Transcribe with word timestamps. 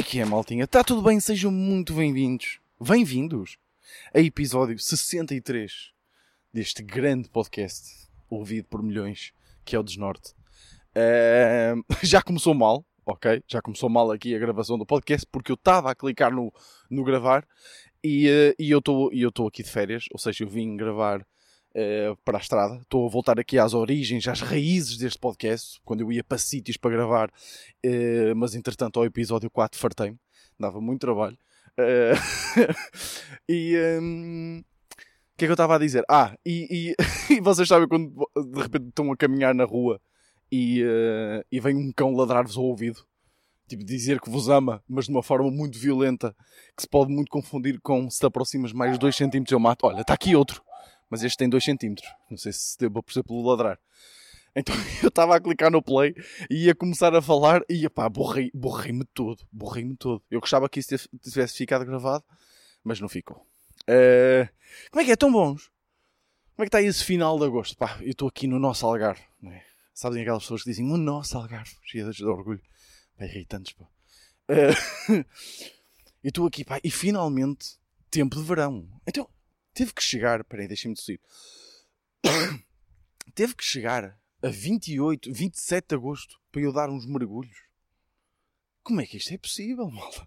É 0.00 0.02
que 0.02 0.18
é, 0.18 0.24
maltinha? 0.24 0.64
Está 0.64 0.82
tudo 0.82 1.02
bem? 1.02 1.20
Sejam 1.20 1.52
muito 1.52 1.92
bem-vindos. 1.92 2.58
Bem-vindos 2.80 3.58
a 4.14 4.18
episódio 4.18 4.78
63 4.78 5.92
deste 6.50 6.82
grande 6.82 7.28
podcast 7.28 8.08
ouvido 8.30 8.66
por 8.66 8.82
milhões, 8.82 9.34
que 9.62 9.76
é 9.76 9.78
o 9.78 9.82
Desnorte. 9.82 10.32
Uh, 10.96 11.84
já 12.02 12.22
começou 12.22 12.54
mal, 12.54 12.82
ok? 13.04 13.42
Já 13.46 13.60
começou 13.60 13.90
mal 13.90 14.10
aqui 14.10 14.34
a 14.34 14.38
gravação 14.38 14.78
do 14.78 14.86
podcast 14.86 15.26
porque 15.30 15.52
eu 15.52 15.56
estava 15.56 15.90
a 15.90 15.94
clicar 15.94 16.32
no, 16.32 16.50
no 16.90 17.04
gravar 17.04 17.46
e, 18.02 18.26
uh, 18.26 18.54
e 18.58 18.70
eu 18.70 18.78
estou 18.78 19.46
aqui 19.46 19.62
de 19.62 19.68
férias, 19.68 20.04
ou 20.10 20.18
seja, 20.18 20.44
eu 20.44 20.48
vim 20.48 20.78
gravar 20.78 21.26
uh, 21.70 22.16
para 22.24 22.38
a 22.38 22.40
estrada. 22.40 22.76
Estou 22.76 23.06
a 23.06 23.10
voltar 23.10 23.38
aqui 23.38 23.58
às 23.58 23.74
origens, 23.74 24.26
às 24.28 24.40
raízes 24.40 24.96
deste 24.96 25.18
podcast, 25.18 25.80
quando 25.84 26.00
eu 26.00 26.12
ia 26.12 26.24
para 26.24 26.38
sítios 26.38 26.76
para 26.76 26.90
gravar, 26.90 27.28
uh, 27.28 28.36
mas 28.36 28.54
entretanto 28.54 28.98
ao 28.98 29.04
episódio 29.04 29.50
4 29.50 29.78
fartei-me, 29.78 30.18
dava 30.58 30.80
muito 30.80 31.00
trabalho. 31.00 31.36
Uh, 31.78 32.74
e 33.48 33.76
um, 34.00 34.60
o 34.60 35.38
que 35.38 35.44
é 35.44 35.46
que 35.46 35.50
eu 35.50 35.54
estava 35.54 35.76
a 35.76 35.78
dizer? 35.78 36.04
Ah, 36.08 36.36
e, 36.44 36.94
e, 37.30 37.34
e, 37.34 37.40
vocês 37.40 37.66
sabem 37.66 37.88
quando 37.88 38.12
de 38.36 38.60
repente 38.60 38.88
estão 38.88 39.10
a 39.10 39.16
caminhar 39.16 39.54
na 39.54 39.64
rua 39.64 40.00
e, 40.52 40.82
e 41.50 41.60
vem 41.60 41.76
um 41.76 41.92
cão 41.92 42.14
ladrar-vos 42.14 42.56
ao 42.56 42.64
ouvido? 42.64 43.04
tipo, 43.68 43.84
dizer 43.84 44.20
que 44.20 44.28
vos 44.28 44.48
ama, 44.48 44.82
mas 44.88 45.04
de 45.04 45.12
uma 45.12 45.22
forma 45.22 45.48
muito 45.48 45.78
violenta, 45.78 46.34
que 46.76 46.82
se 46.82 46.88
pode 46.88 47.12
muito 47.14 47.30
confundir 47.30 47.78
com 47.80 48.10
se 48.10 48.18
te 48.18 48.26
aproximas 48.26 48.72
mais 48.72 48.98
2 48.98 49.16
cm 49.16 49.44
eu 49.48 49.60
mato. 49.60 49.86
Olha, 49.86 50.00
está 50.00 50.12
aqui 50.12 50.34
outro 50.34 50.60
mas 51.10 51.24
este 51.24 51.36
tem 51.36 51.48
2 51.48 51.62
cm. 51.62 51.96
Não 52.30 52.38
sei 52.38 52.52
se 52.52 52.78
deu 52.78 52.90
para 52.90 53.02
perceber 53.02 53.26
pelo 53.26 53.42
ladrar. 53.42 53.78
Então 54.54 54.74
eu 55.02 55.08
estava 55.08 55.36
a 55.36 55.40
clicar 55.40 55.70
no 55.70 55.82
play 55.82 56.14
e 56.48 56.66
ia 56.66 56.74
começar 56.74 57.14
a 57.14 57.20
falar 57.20 57.62
e 57.68 57.88
pá, 57.88 58.08
borrei-me 58.08 58.50
borrei 58.54 59.00
todo, 59.12 59.46
borrei-me 59.52 59.96
todo. 59.96 60.22
Eu 60.30 60.40
gostava 60.40 60.68
que 60.68 60.80
isso 60.80 61.08
tivesse 61.20 61.56
ficado 61.56 61.84
gravado, 61.84 62.24
mas 62.82 63.00
não 63.00 63.08
ficou. 63.08 63.46
Uh, 63.82 64.48
como 64.90 65.02
é 65.02 65.04
que 65.04 65.12
é? 65.12 65.16
Tão 65.16 65.32
bons? 65.32 65.70
Como 66.54 66.64
é 66.64 66.68
que 66.68 66.68
está 66.68 66.82
esse 66.82 67.04
final 67.04 67.38
de 67.38 67.44
agosto? 67.44 67.76
Pá, 67.76 67.98
eu 68.02 68.10
estou 68.10 68.28
aqui 68.28 68.46
no 68.46 68.58
nosso 68.58 68.86
Algarve, 68.86 69.22
não 69.40 69.50
é? 69.50 69.64
Sabem 69.94 70.22
aquelas 70.22 70.42
pessoas 70.42 70.62
que 70.62 70.70
dizem 70.70 70.90
o 70.90 70.96
nosso 70.96 71.36
Algarve, 71.36 71.74
cheias 71.84 72.14
de 72.16 72.24
orgulho. 72.24 72.62
Pá, 73.16 73.24
irritantes, 73.24 73.72
pá. 73.72 73.84
Uh, 74.48 75.14
eu 76.22 76.28
estou 76.28 76.46
aqui, 76.46 76.64
pá, 76.64 76.80
e 76.84 76.90
finalmente 76.90 77.78
tempo 78.10 78.36
de 78.36 78.42
verão. 78.42 78.86
Então, 79.06 79.28
teve 79.72 79.92
que 79.92 80.02
chegar, 80.02 80.44
peraí, 80.44 80.68
deixem-me 80.68 80.94
tossir. 80.94 81.20
teve 83.34 83.54
que 83.54 83.64
chegar 83.64 84.18
a 84.42 84.48
28, 84.48 85.32
27 85.32 85.88
de 85.88 85.94
agosto 85.94 86.40
para 86.50 86.62
eu 86.62 86.72
dar 86.72 86.90
uns 86.90 87.06
mergulhos. 87.06 87.68
Como 88.82 89.00
é 89.00 89.06
que 89.06 89.18
isto 89.18 89.32
é 89.32 89.38
possível, 89.38 89.88
malta? 89.90 90.26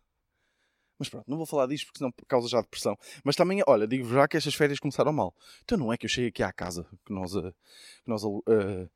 Mas 0.98 1.10
pronto, 1.10 1.30
não 1.30 1.38
vou 1.38 1.46
falar 1.46 1.68
disto 1.68 1.88
porque 1.88 1.98
senão 1.98 2.14
causa 2.28 2.48
já 2.48 2.62
depressão. 2.62 2.98
Mas 3.24 3.36
também, 3.36 3.62
olha, 3.68 3.88
digo 3.88 4.08
já 4.08 4.28
que 4.28 4.38
estas 4.38 4.54
férias 4.54 4.80
começaram 4.80 5.12
mal. 5.12 5.36
Então 5.64 5.78
não 5.78 5.92
é 5.92 5.98
que 5.98 6.06
eu 6.06 6.10
cheguei 6.10 6.30
aqui 6.30 6.44
à 6.44 6.54
casa 6.54 6.88
que 7.06 7.12
nós. 7.12 7.36
Uh, 7.36 7.52
que 7.52 8.10
nós 8.10 8.24
uh, 8.24 8.90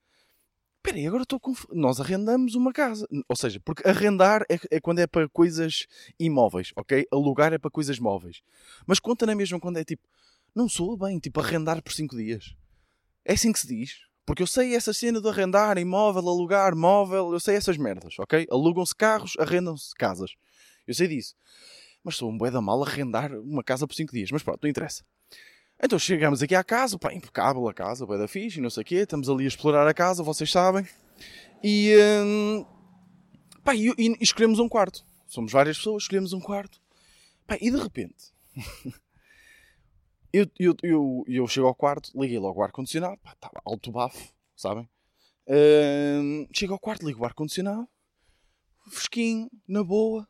Peraí, 0.88 1.06
agora 1.06 1.24
estou 1.24 1.38
com. 1.38 1.54
Nós 1.74 2.00
arrendamos 2.00 2.56
uma 2.56 2.72
casa. 2.72 3.06
Ou 3.28 3.36
seja, 3.36 3.60
porque 3.60 3.86
arrendar 3.86 4.46
é, 4.50 4.58
é, 4.72 4.80
quando 4.80 5.00
é 5.00 5.08
para 5.08 5.28
coisas 5.28 5.86
imóveis, 6.18 6.72
ok? 6.78 7.06
Alugar 7.12 7.52
é 7.52 7.58
para 7.58 7.70
coisas 7.70 8.00
móveis. 8.00 8.42
Mas 8.86 9.00
conta 9.00 9.26
na 9.26 9.36
mesma 9.36 9.60
quando 9.60 9.78
é 9.78 9.84
tipo 9.84 10.08
não 10.56 10.68
soa 10.68 10.98
bem, 10.98 11.20
tipo, 11.20 11.40
arrendar 11.40 11.82
por 11.82 11.94
5 11.94 12.16
dias. 12.16 12.56
É 13.24 13.34
assim 13.34 13.52
que 13.52 13.60
se 13.60 13.68
diz. 13.68 14.08
Porque 14.26 14.44
eu 14.44 14.48
sei 14.48 14.76
essa 14.76 14.92
cena 14.94 15.22
de 15.22 15.30
arrendar 15.30 15.78
imóvel, 15.78 16.28
alugar 16.28 16.76
móvel, 16.76 17.32
eu 17.32 17.40
sei 17.40 17.56
essas 17.56 17.78
merdas, 17.78 18.20
ok? 18.20 18.46
Alugam-se 18.52 18.94
carros, 18.94 19.36
arrendam-se 19.40 19.96
casas. 19.96 20.32
Eu 20.86 20.94
sei 20.94 21.08
disso. 21.08 21.34
Mas 22.04 22.18
sou 22.18 22.30
um 22.30 22.38
bué 22.38 22.52
da 22.52 22.60
mal 22.60 22.84
arrendar 22.84 23.32
uma 23.40 23.64
casa 23.64 23.88
por 23.88 23.94
5 23.96 24.12
dias. 24.12 24.30
Mas 24.30 24.44
pronto, 24.44 24.60
não 24.62 24.70
interessa. 24.70 25.06
Então 25.82 25.98
chegamos 25.98 26.42
aqui 26.42 26.56
à 26.56 26.64
casa, 26.64 26.98
pá, 27.00 27.14
impecável 27.14 27.68
a 27.70 27.74
casa, 27.74 28.06
bué 28.06 28.18
da 28.18 28.28
fixe, 28.28 28.60
não 28.60 28.70
sei 28.70 28.82
o 28.82 28.86
quê. 28.86 28.96
Estamos 28.96 29.30
ali 29.30 29.46
a 29.46 29.48
explorar 29.48 29.88
a 29.88 29.94
casa, 29.94 30.24
vocês 30.24 30.52
sabem. 30.52 30.86
E, 31.64 31.96
hum, 32.24 32.66
pá, 33.64 33.76
e, 33.76 33.94
e 33.98 34.18
escolhemos 34.20 34.60
um 34.60 34.68
quarto. 34.68 35.06
Somos 35.26 35.54
várias 35.54 35.78
pessoas, 35.78 36.04
escolhemos 36.04 36.34
um 36.34 36.42
quarto. 36.42 36.82
Pá, 37.46 37.58
e 37.62 37.72
de 37.72 37.78
repente... 37.78 38.34
Eu, 40.34 40.46
eu, 40.60 40.76
eu, 40.84 41.24
eu 41.28 41.48
chego 41.48 41.68
ao 41.68 41.76
quarto, 41.76 42.12
liguei 42.20 42.38
logo 42.38 42.60
o 42.60 42.64
ar-condicionado, 42.64 43.20
estava 43.26 43.62
alto 43.64 43.92
bafo, 43.92 44.34
sabem? 44.56 44.90
Uh, 45.48 46.48
chego 46.54 46.74
ao 46.74 46.80
quarto, 46.80 47.06
ligo 47.06 47.22
o 47.22 47.26
ar-condicionado, 47.26 47.88
fresquinho, 48.90 49.50
na 49.66 49.84
boa, 49.84 50.28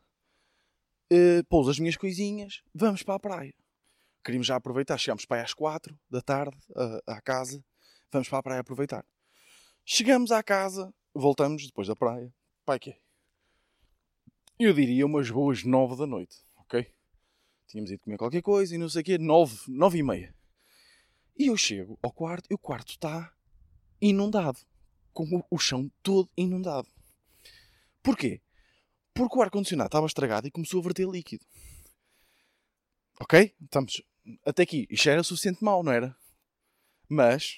uh, 1.12 1.44
pouso 1.48 1.70
as 1.70 1.78
minhas 1.78 1.96
coisinhas, 1.96 2.62
vamos 2.72 3.02
para 3.02 3.14
a 3.14 3.18
praia. 3.18 3.54
Queríamos 4.24 4.46
já 4.46 4.56
aproveitar, 4.56 4.96
chegamos 4.98 5.24
para 5.24 5.38
aí 5.38 5.44
às 5.44 5.52
quatro 5.54 5.98
da 6.08 6.20
tarde, 6.20 6.56
uh, 6.70 7.02
à 7.06 7.20
casa, 7.20 7.64
vamos 8.12 8.28
para 8.28 8.38
a 8.38 8.42
praia 8.42 8.60
aproveitar. 8.60 9.04
Chegamos 9.84 10.30
à 10.30 10.42
casa, 10.42 10.94
voltamos 11.12 11.66
depois 11.66 11.88
da 11.88 11.96
praia, 11.96 12.32
pai 12.64 12.78
que 12.78 12.96
Eu 14.58 14.72
diria 14.72 15.04
umas 15.04 15.28
boas 15.28 15.64
nove 15.64 15.96
da 15.96 16.06
noite, 16.06 16.36
ok? 16.56 16.97
Tínhamos 17.68 17.90
ido 17.90 18.00
comer 18.00 18.16
qualquer 18.16 18.42
coisa 18.42 18.74
e 18.74 18.78
não 18.78 18.88
sei 18.88 19.02
o 19.02 19.04
quê, 19.04 19.18
nove, 19.18 19.56
nove 19.68 19.98
e 19.98 20.02
meia. 20.02 20.34
E 21.38 21.48
eu 21.48 21.56
chego 21.56 21.98
ao 22.02 22.10
quarto 22.10 22.46
e 22.50 22.54
o 22.54 22.58
quarto 22.58 22.90
está 22.90 23.32
inundado. 24.00 24.58
Com 25.12 25.44
o, 25.50 25.58
chão 25.58 25.90
todo 26.02 26.30
inundado. 26.36 26.88
Porquê? 28.02 28.40
Porque 29.12 29.36
o 29.36 29.42
ar-condicionado 29.42 29.88
estava 29.88 30.06
estragado 30.06 30.46
e 30.46 30.50
começou 30.50 30.80
a 30.80 30.84
verter 30.84 31.08
líquido. 31.08 31.44
Ok? 33.20 33.54
Estamos 33.60 34.02
até 34.44 34.62
aqui. 34.62 34.86
Isto 34.88 35.04
já 35.04 35.12
era 35.12 35.22
suficiente 35.22 35.62
mal, 35.62 35.82
não 35.82 35.92
era? 35.92 36.16
Mas, 37.08 37.54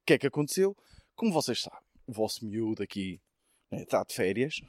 o 0.00 0.06
que 0.06 0.14
é 0.14 0.18
que 0.18 0.26
aconteceu? 0.26 0.76
Como 1.14 1.32
vocês 1.32 1.60
sabem, 1.60 1.86
o 2.06 2.12
vosso 2.12 2.44
miúdo 2.44 2.82
aqui 2.82 3.20
né, 3.70 3.82
está 3.82 4.02
de 4.02 4.14
férias, 4.14 4.60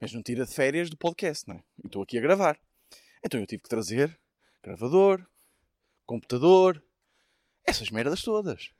mas 0.00 0.12
não 0.12 0.22
tira 0.22 0.46
de 0.46 0.54
férias 0.54 0.88
do 0.88 0.96
podcast, 0.96 1.46
não 1.48 1.56
é? 1.56 1.64
E 1.82 1.86
estou 1.86 2.02
aqui 2.02 2.18
a 2.18 2.22
gravar. 2.22 2.58
Então 3.24 3.40
eu 3.40 3.46
tive 3.46 3.62
que 3.62 3.68
trazer 3.68 4.18
gravador, 4.62 5.26
computador, 6.06 6.82
essas 7.64 7.90
merdas 7.90 8.22
todas. 8.22 8.70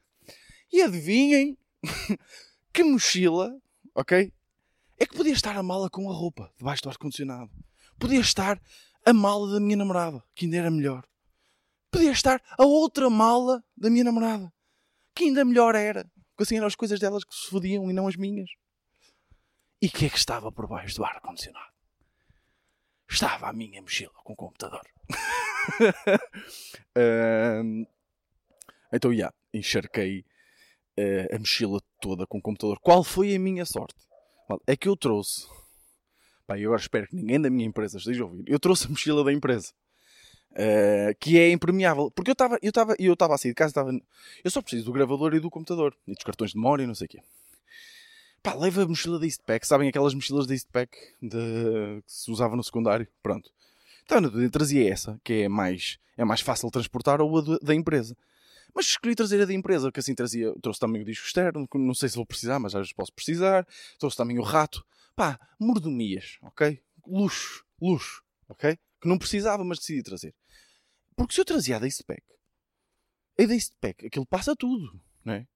E 0.72 0.82
adivinhem 0.82 1.56
que 2.72 2.82
mochila, 2.82 3.60
ok? 3.94 4.32
É 4.98 5.06
que 5.06 5.16
podia 5.16 5.32
estar 5.32 5.56
a 5.56 5.62
mala 5.62 5.88
com 5.88 6.10
a 6.10 6.14
roupa 6.14 6.52
debaixo 6.56 6.82
do 6.82 6.88
ar-condicionado. 6.88 7.50
Podia 7.98 8.20
estar 8.20 8.60
a 9.04 9.12
mala 9.12 9.52
da 9.52 9.60
minha 9.60 9.76
namorada, 9.76 10.22
que 10.34 10.44
ainda 10.44 10.56
era 10.56 10.70
melhor. 10.70 11.06
Podia 11.90 12.12
estar 12.12 12.42
a 12.58 12.64
outra 12.64 13.08
mala 13.08 13.64
da 13.76 13.88
minha 13.88 14.04
namorada, 14.04 14.52
que 15.14 15.24
ainda 15.24 15.44
melhor 15.44 15.74
era. 15.74 16.04
Porque 16.30 16.42
assim 16.42 16.56
eram 16.56 16.66
as 16.66 16.74
coisas 16.74 17.00
delas 17.00 17.24
que 17.24 17.34
se 17.34 17.48
fodiam 17.48 17.90
e 17.90 17.92
não 17.92 18.06
as 18.06 18.16
minhas. 18.16 18.50
E 19.80 19.86
o 19.86 19.90
que 19.90 20.06
é 20.06 20.10
que 20.10 20.18
estava 20.18 20.50
por 20.50 20.66
baixo 20.66 20.96
do 20.96 21.04
ar-condicionado? 21.04 21.72
Estava 23.08 23.48
a 23.48 23.52
minha 23.52 23.80
mochila 23.80 24.12
com 24.24 24.32
o 24.32 24.36
computador. 24.36 24.86
então, 28.92 29.10
já, 29.12 29.16
yeah, 29.16 29.34
encharquei 29.52 30.24
uh, 30.98 31.34
a 31.34 31.38
mochila 31.38 31.80
toda 32.00 32.26
com 32.26 32.38
o 32.38 32.42
computador. 32.42 32.78
Qual 32.80 33.02
foi 33.02 33.34
a 33.34 33.38
minha 33.38 33.64
sorte? 33.64 33.94
É 34.66 34.76
que 34.76 34.88
eu 34.88 34.96
trouxe. 34.96 35.46
Pá, 36.46 36.58
eu 36.58 36.70
agora 36.70 36.80
espero 36.80 37.06
que 37.06 37.14
ninguém 37.14 37.40
da 37.40 37.50
minha 37.50 37.66
empresa 37.66 37.98
esteja 37.98 38.22
a 38.22 38.26
ouvir. 38.26 38.44
Eu 38.46 38.58
trouxe 38.58 38.86
a 38.86 38.88
mochila 38.88 39.22
da 39.22 39.32
empresa. 39.32 39.72
Uh, 40.52 41.14
que 41.20 41.38
é 41.38 41.50
impermeável. 41.50 42.10
Porque 42.10 42.30
eu 42.30 42.32
estava 42.32 42.58
eu 42.62 42.70
estava 42.70 42.96
eu 42.98 43.12
estava 43.12 43.34
assim 43.34 43.48
de 43.48 43.54
casa, 43.54 43.70
estava, 43.70 43.90
eu 44.42 44.50
só 44.50 44.62
preciso 44.62 44.86
do 44.86 44.92
gravador 44.92 45.34
e 45.34 45.40
do 45.40 45.50
computador. 45.50 45.94
E 46.06 46.14
dos 46.14 46.24
cartões 46.24 46.52
de 46.52 46.56
memória 46.56 46.82
e 46.82 46.86
não 46.86 46.94
sei 46.94 47.04
o 47.06 47.08
quê. 47.08 47.20
Pá, 48.48 48.54
leva 48.54 48.82
a 48.82 48.88
mochila 48.88 49.18
da 49.18 49.26
Eastpak. 49.26 49.66
Sabem 49.66 49.90
aquelas 49.90 50.14
mochilas 50.14 50.46
da 50.46 50.54
Eastpak 50.54 50.96
de... 51.20 52.00
que 52.02 52.10
se 52.10 52.30
usava 52.30 52.56
no 52.56 52.64
secundário? 52.64 53.06
Pronto. 53.22 53.50
Então 54.04 54.22
eu 54.24 54.50
trazia 54.50 54.90
essa, 54.90 55.20
que 55.22 55.42
é 55.42 55.48
mais, 55.50 55.98
é 56.16 56.24
mais 56.24 56.40
fácil 56.40 56.70
transportar, 56.70 57.20
ou 57.20 57.38
a 57.38 57.58
da 57.62 57.74
empresa. 57.74 58.16
Mas 58.74 58.86
escolhi 58.86 59.14
trazer 59.14 59.42
a 59.42 59.44
da 59.44 59.52
empresa, 59.52 59.92
que 59.92 60.00
assim 60.00 60.14
trazia. 60.14 60.54
Trouxe 60.62 60.80
também 60.80 61.02
o 61.02 61.04
disco 61.04 61.26
externo, 61.26 61.68
não 61.74 61.92
sei 61.92 62.08
se 62.08 62.16
vou 62.16 62.24
precisar, 62.24 62.58
mas 62.58 62.74
às 62.74 62.80
vezes 62.80 62.94
posso 62.94 63.12
precisar. 63.12 63.66
Trouxe 63.98 64.16
também 64.16 64.38
o 64.38 64.42
rato. 64.42 64.82
Pá, 65.14 65.38
mordomias, 65.60 66.38
ok? 66.40 66.80
Luxo, 67.06 67.66
luxo, 67.78 68.22
ok? 68.48 68.78
Que 68.98 69.08
não 69.08 69.18
precisava, 69.18 69.62
mas 69.62 69.78
decidi 69.78 70.02
trazer. 70.02 70.34
Porque 71.14 71.34
se 71.34 71.40
eu 71.42 71.44
trazia 71.44 71.76
a 71.76 71.80
da 71.80 71.86
Eastpak, 71.86 72.22
a 73.38 73.44
da 73.44 73.54
Eastpak, 73.54 74.06
aquilo 74.06 74.24
passa 74.24 74.56
tudo, 74.56 74.98
não 75.22 75.34
é? 75.34 75.46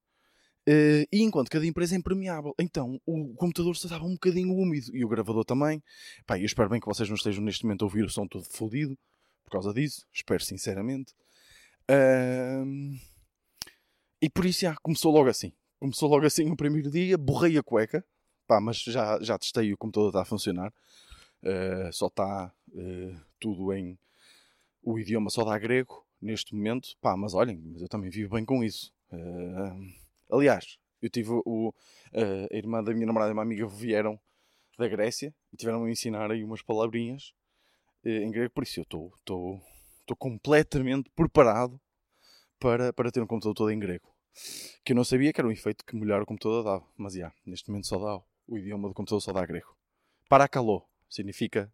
Uh, 0.69 1.03
e 1.11 1.23
enquanto 1.23 1.51
cada 1.51 1.67
empresa 1.67 1.97
é 1.97 1.99
impermeável, 1.99 2.55
então 2.57 3.01
o 3.05 3.35
computador 3.35 3.73
estava 3.73 4.05
um 4.05 4.13
bocadinho 4.13 4.55
úmido 4.55 4.95
e 4.95 5.05
o 5.05 5.09
gravador 5.09 5.45
também. 5.45 5.83
Pá, 6.25 6.39
eu 6.39 6.45
espero 6.45 6.69
bem 6.69 6.81
que 6.81 6.87
vocês 6.87 7.09
não 7.09 7.17
estejam 7.17 7.43
neste 7.43 7.65
momento 7.65 7.83
a 7.83 7.87
ouvir 7.87 8.05
o 8.05 8.11
som 8.11 8.27
todo 8.29 8.45
fodido 8.45 8.97
por 9.45 9.51
causa 9.51 9.75
disso. 9.75 10.07
Espero 10.13 10.43
sinceramente. 10.45 11.13
Uh, 11.91 12.97
e 14.21 14.31
por 14.31 14.47
isso 14.47 14.61
já 14.61 14.77
começou 14.77 15.13
logo 15.13 15.29
assim. 15.29 15.53
Começou 15.81 16.09
logo 16.09 16.25
assim 16.25 16.49
o 16.49 16.57
primeiro 16.57 16.91
dia, 16.91 17.19
borrei 17.19 17.59
a 17.59 17.63
cueca. 17.63 18.05
Pá, 18.47 18.61
mas 18.61 18.79
já, 18.79 19.21
já 19.21 19.37
testei 19.37 19.73
o 19.73 19.77
computador 19.77 20.11
está 20.11 20.23
a 20.23 20.25
funcionar. 20.25 20.73
Uh, 21.43 21.93
só 21.93 22.07
está 22.07 22.53
uh, 22.69 23.21
tudo 23.41 23.73
em. 23.73 23.99
O 24.81 24.97
idioma 24.97 25.29
só 25.29 25.45
dá 25.45 25.59
grego 25.59 26.07
neste 26.21 26.55
momento. 26.55 26.91
Pá, 27.01 27.17
mas 27.17 27.35
olhem, 27.35 27.61
eu 27.81 27.89
também 27.89 28.11
vivo 28.11 28.37
bem 28.37 28.45
com 28.45 28.63
isso. 28.63 28.93
Uh, 29.11 30.02
aliás, 30.33 30.79
eu 31.01 31.11
tive 31.11 31.31
o. 31.31 31.73
a 32.51 32.57
irmã 32.57 32.83
da 32.83 32.93
minha 32.93 33.07
namorada 33.07 33.31
e 33.31 33.35
uma 33.35 33.43
amiga 33.43 33.67
vieram 33.67 34.19
da 34.79 34.89
Grécia 34.89 35.35
e 35.53 35.57
tiveram 35.57 35.85
a 35.85 35.91
ensinar 35.91 36.31
aí 36.31 36.43
umas 36.43 36.63
palavrinhas 36.63 37.35
em 38.05 38.31
grego, 38.31 38.51
por 38.51 38.65
isso 38.65 38.81
eu 38.81 38.83
estou 38.83 40.17
completamente 40.19 41.09
preparado 41.11 41.81
para, 42.59 42.93
para 42.93 43.11
ter 43.11 43.21
um 43.21 43.27
computador 43.27 43.55
todo 43.55 43.71
em 43.71 43.79
grego. 43.79 44.13
Que 44.85 44.93
eu 44.93 44.97
não 44.97 45.05
sabia 45.05 45.33
que 45.33 45.41
era 45.41 45.49
um 45.49 45.53
efeito 45.53 45.85
que 45.85 45.95
melhor 45.95 46.23
o 46.23 46.27
computador 46.27 46.65
dava. 46.65 46.87
Mas 46.97 47.13
já, 47.13 47.19
yeah, 47.19 47.37
neste 47.47 47.69
momento 47.71 47.87
só 47.87 47.99
dá. 47.99 48.23
O 48.49 48.59
idioma 48.59 48.89
do 48.89 48.95
computador 48.95 49.21
só 49.21 49.33
dá 49.33 49.45
grego. 49.45 49.77
Paracalô 50.29 50.85
significa. 51.09 51.73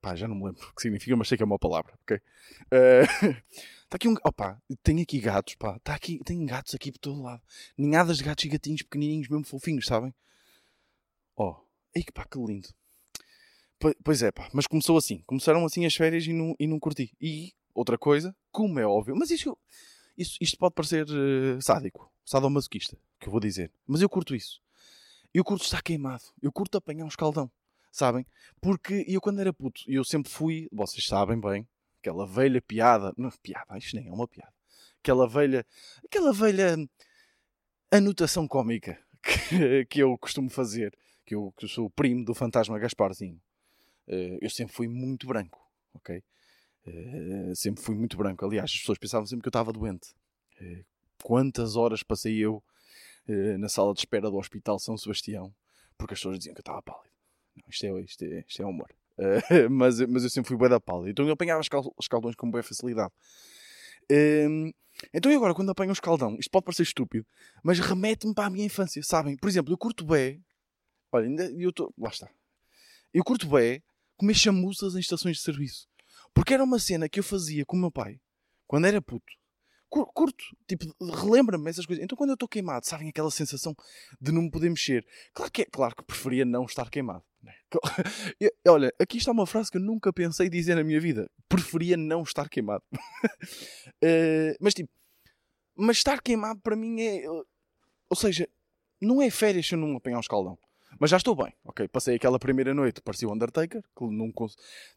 Pá, 0.00 0.16
já 0.16 0.26
não 0.26 0.34
me 0.34 0.46
lembro 0.46 0.62
o 0.70 0.74
que 0.74 0.82
significa, 0.82 1.16
mas 1.16 1.28
sei 1.28 1.36
que 1.36 1.42
é 1.42 1.46
uma 1.46 1.58
palavra, 1.58 1.92
ok? 2.02 2.20
Está 2.64 3.26
uh... 3.28 3.94
aqui 3.94 4.08
um. 4.08 4.14
Opa, 4.24 4.60
tem 4.82 5.00
aqui 5.00 5.20
gatos, 5.20 5.54
pá. 5.56 5.78
Tá 5.80 5.94
aqui... 5.94 6.20
Tem 6.24 6.44
gatos 6.46 6.74
aqui 6.74 6.90
por 6.92 6.98
todo 6.98 7.22
lado. 7.22 7.42
Ninhadas 7.76 8.18
de 8.18 8.24
gatos 8.24 8.44
e 8.44 8.48
gatinhos 8.48 8.82
pequenininhos, 8.82 9.28
mesmo 9.28 9.44
fofinhos, 9.44 9.86
sabem? 9.86 10.14
Oh. 11.36 11.56
ei 11.94 12.02
que 12.02 12.12
pá, 12.12 12.24
que 12.24 12.38
lindo. 12.38 12.68
Pois 14.04 14.22
é, 14.22 14.30
pá, 14.30 14.48
mas 14.52 14.66
começou 14.66 14.98
assim. 14.98 15.22
Começaram 15.26 15.64
assim 15.64 15.86
as 15.86 15.94
férias 15.94 16.26
e 16.26 16.32
não, 16.32 16.54
e 16.58 16.66
não 16.66 16.78
curti. 16.78 17.14
E 17.20 17.54
outra 17.74 17.96
coisa, 17.96 18.36
como 18.50 18.78
é 18.78 18.86
óbvio, 18.86 19.16
mas 19.16 19.30
isto, 19.30 19.58
isto, 20.16 20.36
isto 20.40 20.58
pode 20.58 20.74
parecer 20.74 21.06
uh, 21.08 21.62
sádico, 21.62 22.12
sadomasoquista, 22.24 22.98
que 23.18 23.26
eu 23.26 23.30
vou 23.30 23.40
dizer, 23.40 23.72
mas 23.86 24.02
eu 24.02 24.08
curto 24.08 24.34
isso. 24.34 24.60
Eu 25.32 25.44
curto 25.44 25.64
estar 25.64 25.82
queimado, 25.82 26.24
eu 26.42 26.52
curto 26.52 26.76
apanhar 26.76 27.04
um 27.04 27.08
escaldão, 27.08 27.50
sabem? 27.90 28.26
Porque 28.60 29.04
eu 29.08 29.20
quando 29.20 29.40
era 29.40 29.52
puto, 29.52 29.82
eu 29.86 30.04
sempre 30.04 30.30
fui, 30.30 30.68
vocês 30.72 31.06
sabem 31.06 31.40
bem, 31.40 31.68
aquela 32.00 32.26
velha 32.26 32.60
piada, 32.60 33.12
não 33.16 33.30
piada, 33.42 33.76
isto 33.78 33.96
nem 33.96 34.08
é 34.08 34.12
uma 34.12 34.28
piada, 34.28 34.52
aquela 35.00 35.28
velha, 35.28 35.66
aquela 36.04 36.32
velha 36.32 36.76
anotação 37.90 38.46
cómica 38.46 38.98
que, 39.22 39.84
que 39.86 40.02
eu 40.02 40.16
costumo 40.18 40.50
fazer, 40.50 40.96
que 41.24 41.34
eu, 41.34 41.52
que 41.56 41.64
eu 41.64 41.68
sou 41.68 41.86
o 41.86 41.90
primo 41.90 42.24
do 42.24 42.34
fantasma 42.34 42.78
Gasparzinho. 42.78 43.40
Uh, 44.08 44.38
eu 44.40 44.50
sempre 44.50 44.74
fui 44.74 44.88
muito 44.88 45.26
branco, 45.26 45.60
ok? 45.94 46.22
Uh, 46.86 47.54
sempre 47.54 47.82
fui 47.82 47.94
muito 47.94 48.16
branco. 48.16 48.44
Aliás, 48.44 48.70
as 48.70 48.78
pessoas 48.78 48.98
pensavam 48.98 49.26
sempre 49.26 49.42
que 49.42 49.48
eu 49.48 49.50
estava 49.50 49.72
doente. 49.72 50.12
Uh, 50.60 50.84
quantas 51.22 51.76
horas 51.76 52.02
passei 52.02 52.36
eu 52.38 52.62
na 53.60 53.68
sala 53.68 53.94
de 53.94 54.00
espera 54.00 54.28
do 54.28 54.36
Hospital 54.36 54.76
São 54.80 54.96
Sebastião 54.96 55.54
porque 56.00 56.14
as 56.14 56.20
pessoas 56.20 56.38
diziam 56.38 56.54
que 56.54 56.60
eu 56.60 56.62
estava 56.62 56.82
pálido. 56.82 57.14
Não, 57.56 57.64
isto, 57.68 57.86
é, 57.86 58.00
isto, 58.00 58.24
é, 58.24 58.44
isto 58.46 58.62
é 58.62 58.66
humor. 58.66 58.88
mas, 59.70 60.00
mas 60.00 60.24
eu 60.24 60.30
sempre 60.30 60.48
fui 60.48 60.56
bué 60.56 60.68
da 60.68 60.80
pálida. 60.80 61.10
Então 61.10 61.26
eu 61.26 61.32
apanhava 61.32 61.60
escaldões 61.60 62.34
com 62.36 62.50
boa 62.50 62.62
facilidade. 62.62 63.12
Ehm, 64.10 64.72
então 65.14 65.30
e 65.30 65.34
agora, 65.34 65.54
quando 65.54 65.70
apanho 65.70 65.90
um 65.90 65.92
escaldão, 65.92 66.36
isto 66.38 66.50
pode 66.50 66.64
parecer 66.64 66.82
estúpido, 66.82 67.26
mas 67.62 67.78
remete-me 67.78 68.34
para 68.34 68.46
a 68.46 68.50
minha 68.50 68.64
infância, 68.64 69.02
sabem? 69.02 69.36
Por 69.36 69.48
exemplo, 69.48 69.72
eu 69.72 69.78
curto 69.78 70.04
bem. 70.04 70.42
Olha, 71.12 71.26
ainda 71.26 71.50
eu 71.50 71.70
estou. 71.70 71.92
Lá 71.98 72.08
está. 72.08 72.28
Eu 73.12 73.24
curto 73.24 73.48
bem 73.48 73.82
comer 74.16 74.34
chamuças 74.34 74.94
em 74.94 75.00
estações 75.00 75.38
de 75.38 75.42
serviço. 75.42 75.88
Porque 76.34 76.54
era 76.54 76.62
uma 76.62 76.78
cena 76.78 77.08
que 77.08 77.18
eu 77.18 77.24
fazia 77.24 77.64
com 77.64 77.76
o 77.76 77.80
meu 77.80 77.90
pai 77.90 78.20
quando 78.66 78.86
era 78.86 79.00
puto. 79.02 79.32
Curto, 79.88 80.44
tipo, 80.68 80.84
relembra-me 81.00 81.68
essas 81.68 81.84
coisas. 81.84 82.04
Então, 82.04 82.16
quando 82.16 82.30
eu 82.30 82.34
estou 82.34 82.48
queimado, 82.48 82.86
sabem 82.86 83.08
aquela 83.08 83.30
sensação 83.30 83.74
de 84.20 84.30
não 84.30 84.42
me 84.42 84.50
poder 84.50 84.70
mexer? 84.70 85.04
Claro 85.34 85.50
que, 85.50 85.62
é, 85.62 85.64
claro 85.64 85.96
que 85.96 86.04
preferia 86.04 86.44
não 86.44 86.64
estar 86.64 86.88
queimado. 86.88 87.24
Né? 87.42 87.52
Olha, 88.68 88.92
aqui 88.98 89.18
está 89.18 89.32
uma 89.32 89.46
frase 89.46 89.70
que 89.70 89.76
eu 89.76 89.82
nunca 89.82 90.12
pensei 90.12 90.48
dizer 90.48 90.74
na 90.74 90.84
minha 90.84 91.00
vida: 91.00 91.30
preferia 91.48 91.96
não 91.96 92.22
estar 92.22 92.48
queimado. 92.48 92.82
uh, 92.92 94.56
mas, 94.60 94.74
tipo, 94.74 94.90
mas 95.76 95.96
estar 95.98 96.20
queimado 96.20 96.60
para 96.60 96.76
mim 96.76 97.00
é. 97.00 97.24
Ou 97.28 98.16
seja, 98.16 98.48
não 99.00 99.22
é 99.22 99.30
férias 99.30 99.66
se 99.66 99.74
eu 99.74 99.78
não 99.78 99.96
apanhar 99.96 100.18
um 100.18 100.20
escaldão. 100.20 100.58
Mas 100.98 101.10
já 101.10 101.16
estou 101.16 101.36
bem, 101.36 101.54
ok? 101.64 101.86
Passei 101.88 102.16
aquela 102.16 102.38
primeira 102.38 102.74
noite, 102.74 103.00
parecia 103.00 103.28
o 103.28 103.32
Undertaker, 103.32 103.82
que 103.96 104.04
não 104.04 104.32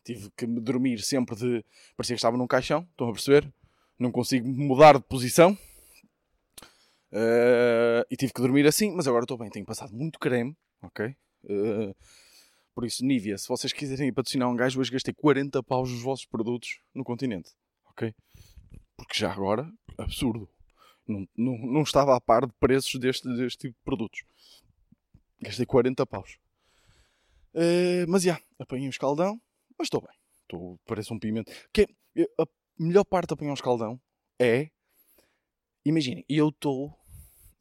tive 0.03 0.29
que 0.35 0.47
me 0.47 0.59
dormir 0.59 0.99
sempre 1.01 1.35
de. 1.35 1.63
parecia 1.95 2.15
que 2.15 2.19
estava 2.19 2.35
num 2.35 2.47
caixão, 2.47 2.87
estão 2.91 3.09
a 3.09 3.13
perceber? 3.13 3.53
Não 3.97 4.11
consigo 4.11 4.47
mudar 4.47 4.97
de 4.97 5.03
posição. 5.03 5.57
Uh, 7.11 8.01
e 8.09 8.17
tive 8.17 8.33
que 8.33 8.41
dormir 8.41 8.65
assim, 8.65 8.91
mas 8.91 9.07
agora 9.07 9.23
estou 9.23 9.37
bem. 9.37 9.49
Tenho 9.49 9.65
passado 9.65 9.93
muito 9.93 10.17
creme, 10.17 10.57
ok? 10.81 11.15
Uh, 11.43 11.95
por 12.73 12.85
isso, 12.85 13.05
Nivea, 13.05 13.37
se 13.37 13.47
vocês 13.47 13.71
quiserem 13.71 14.11
patrocinar 14.11 14.49
um 14.49 14.55
gajo, 14.55 14.79
hoje 14.79 14.91
gastei 14.91 15.13
40 15.13 15.61
paus 15.63 15.91
nos 15.91 16.01
vossos 16.01 16.25
produtos 16.25 16.79
no 16.93 17.03
continente, 17.03 17.51
ok? 17.85 18.13
Porque 18.97 19.17
já 19.17 19.31
agora, 19.31 19.71
absurdo. 19.97 20.49
Não, 21.07 21.27
não, 21.35 21.57
não 21.57 21.81
estava 21.81 22.15
a 22.15 22.21
par 22.21 22.45
de 22.45 22.53
preços 22.53 22.99
deste, 22.99 23.27
deste 23.35 23.67
tipo 23.67 23.77
de 23.77 23.83
produtos. 23.83 24.23
Gastei 25.41 25.65
40 25.65 26.05
paus. 26.05 26.37
Uh, 27.53 28.07
mas 28.07 28.23
já, 28.23 28.31
yeah, 28.31 28.45
apanhei 28.57 28.87
um 28.87 28.89
escaldão, 28.89 29.39
mas 29.77 29.87
estou 29.87 30.01
bem. 30.01 30.15
Estou, 30.43 30.79
parece 30.85 31.13
um 31.13 31.19
pimento. 31.19 31.51
Que 31.71 31.87
é, 32.15 32.27
a 32.39 32.47
melhor 32.79 33.03
parte 33.03 33.27
de 33.27 33.33
apanhar 33.33 33.51
um 33.51 33.55
escaldão 33.55 34.01
é. 34.39 34.69
Imaginem, 35.85 36.25
eu 36.29 36.49
estou 36.49 36.97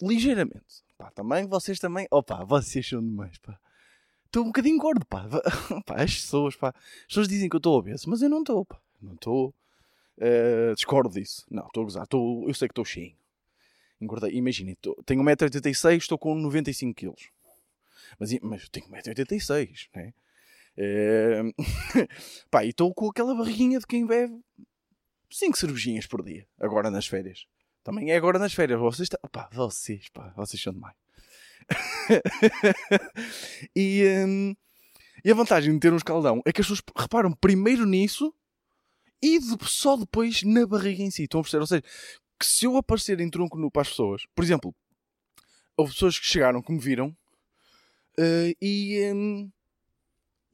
ligeiramente. 0.00 0.85
Pá, 0.97 1.11
também, 1.11 1.47
vocês 1.47 1.79
também. 1.79 2.06
Opa, 2.11 2.44
vocês 2.44 2.88
são 2.88 3.03
demais, 3.03 3.37
pá. 3.38 3.59
Estou 4.32 4.44
um 4.44 4.46
bocadinho 4.46 4.79
gordo, 4.79 5.05
pá. 5.05 5.29
pá. 5.84 6.02
As 6.02 6.14
pessoas, 6.14 6.56
pá. 6.56 6.70
As 6.70 7.06
pessoas 7.06 7.29
dizem 7.29 7.50
que 7.50 7.55
eu 7.55 7.58
estou 7.58 7.76
obeso, 7.79 8.08
mas 8.08 8.23
eu 8.23 8.31
não 8.31 8.38
estou, 8.38 8.64
pá. 8.64 8.81
Não 8.99 9.12
estou. 9.12 9.55
Uh, 10.17 10.75
discordo 10.75 11.11
disso. 11.11 11.44
Não, 11.50 11.67
estou 11.67 11.82
a 11.82 11.84
gozar. 11.84 12.06
Tô, 12.06 12.49
eu 12.49 12.55
sei 12.55 12.67
que 12.67 12.73
estou 12.73 12.84
cheio. 12.84 13.14
Engordei. 14.00 14.32
Imaginem, 14.32 14.75
tenho 15.05 15.23
1,86m, 15.23 15.99
estou 15.99 16.17
com 16.17 16.34
95kg. 16.34 17.14
Mas, 18.19 18.32
mas 18.40 18.62
eu 18.62 18.69
tenho 18.70 18.87
1,86m, 18.87 19.90
né? 19.94 20.14
É... 20.78 21.43
Pá, 22.50 22.64
e 22.64 22.70
estou 22.70 22.94
com 22.94 23.11
aquela 23.11 23.35
barriguinha 23.35 23.78
de 23.78 23.87
quem 23.87 24.07
bebe 24.07 24.40
5 25.30 25.59
cervejinhas 25.59 26.07
por 26.07 26.25
dia, 26.25 26.49
agora 26.59 26.90
nas 26.90 27.07
férias. 27.07 27.47
Também 27.85 28.11
é 28.11 28.16
agora 28.16 28.38
nas 28.38 28.54
férias. 28.54 28.80
Vocês, 28.80 29.11
tá... 29.11 29.18
pá, 29.30 29.50
vocês, 29.52 30.09
pá, 30.09 30.33
vocês 30.35 30.62
são 30.62 30.73
demais. 30.73 31.01
e, 33.76 34.04
hum, 34.26 34.54
e 35.25 35.31
a 35.31 35.35
vantagem 35.35 35.73
de 35.75 35.81
ter 35.81 35.92
um 35.92 35.97
escaldão 35.97 36.42
é 36.45 36.52
que 36.52 36.61
as 36.61 36.66
pessoas 36.66 36.83
reparam 36.97 37.33
primeiro 37.33 37.87
nisso 37.87 38.35
e 39.23 39.38
só 39.62 39.97
depois 39.97 40.42
na 40.42 40.66
barriga 40.66 41.02
em 41.02 41.11
si. 41.11 41.25
Estão 41.25 41.40
a 41.40 41.42
perceber? 41.42 41.61
Ou 41.61 41.66
seja, 41.66 41.83
que 42.38 42.47
se 42.47 42.64
eu 42.64 42.76
aparecer 42.76 43.21
em 43.21 43.31
tronco 43.31 43.59
nu 43.59 43.71
para 43.71 43.83
as 43.83 43.88
pessoas, 43.88 44.23
por 44.35 44.45
exemplo, 44.45 44.75
houve 45.76 45.92
pessoas 45.92 46.19
que 46.19 46.26
chegaram 46.26 46.61
que 46.61 46.73
me 46.73 46.81
viram 46.81 47.16
Uh, 48.19 48.52
e, 48.61 49.11
um, 49.14 49.50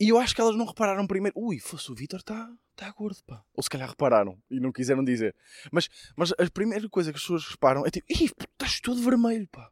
e 0.00 0.08
eu 0.08 0.18
acho 0.18 0.34
que 0.34 0.40
elas 0.40 0.56
não 0.56 0.64
repararam 0.64 1.06
primeiro. 1.06 1.38
Ui, 1.38 1.58
fosse 1.58 1.90
o 1.90 1.94
Vitor 1.94 2.20
está 2.20 2.50
tá 2.76 2.90
gordo, 2.92 3.18
pá. 3.26 3.42
Ou 3.54 3.62
se 3.62 3.70
calhar 3.70 3.88
repararam 3.88 4.40
e 4.50 4.60
não 4.60 4.72
quiseram 4.72 5.02
dizer. 5.02 5.34
Mas, 5.72 5.88
mas 6.16 6.32
a 6.32 6.50
primeira 6.52 6.88
coisa 6.88 7.12
que 7.12 7.16
as 7.16 7.22
pessoas 7.22 7.46
reparam 7.46 7.84
é 7.84 7.90
tipo: 7.90 8.06
Ih, 8.10 8.26
estás 8.26 8.80
todo 8.80 9.02
vermelho, 9.02 9.48
pá. 9.48 9.70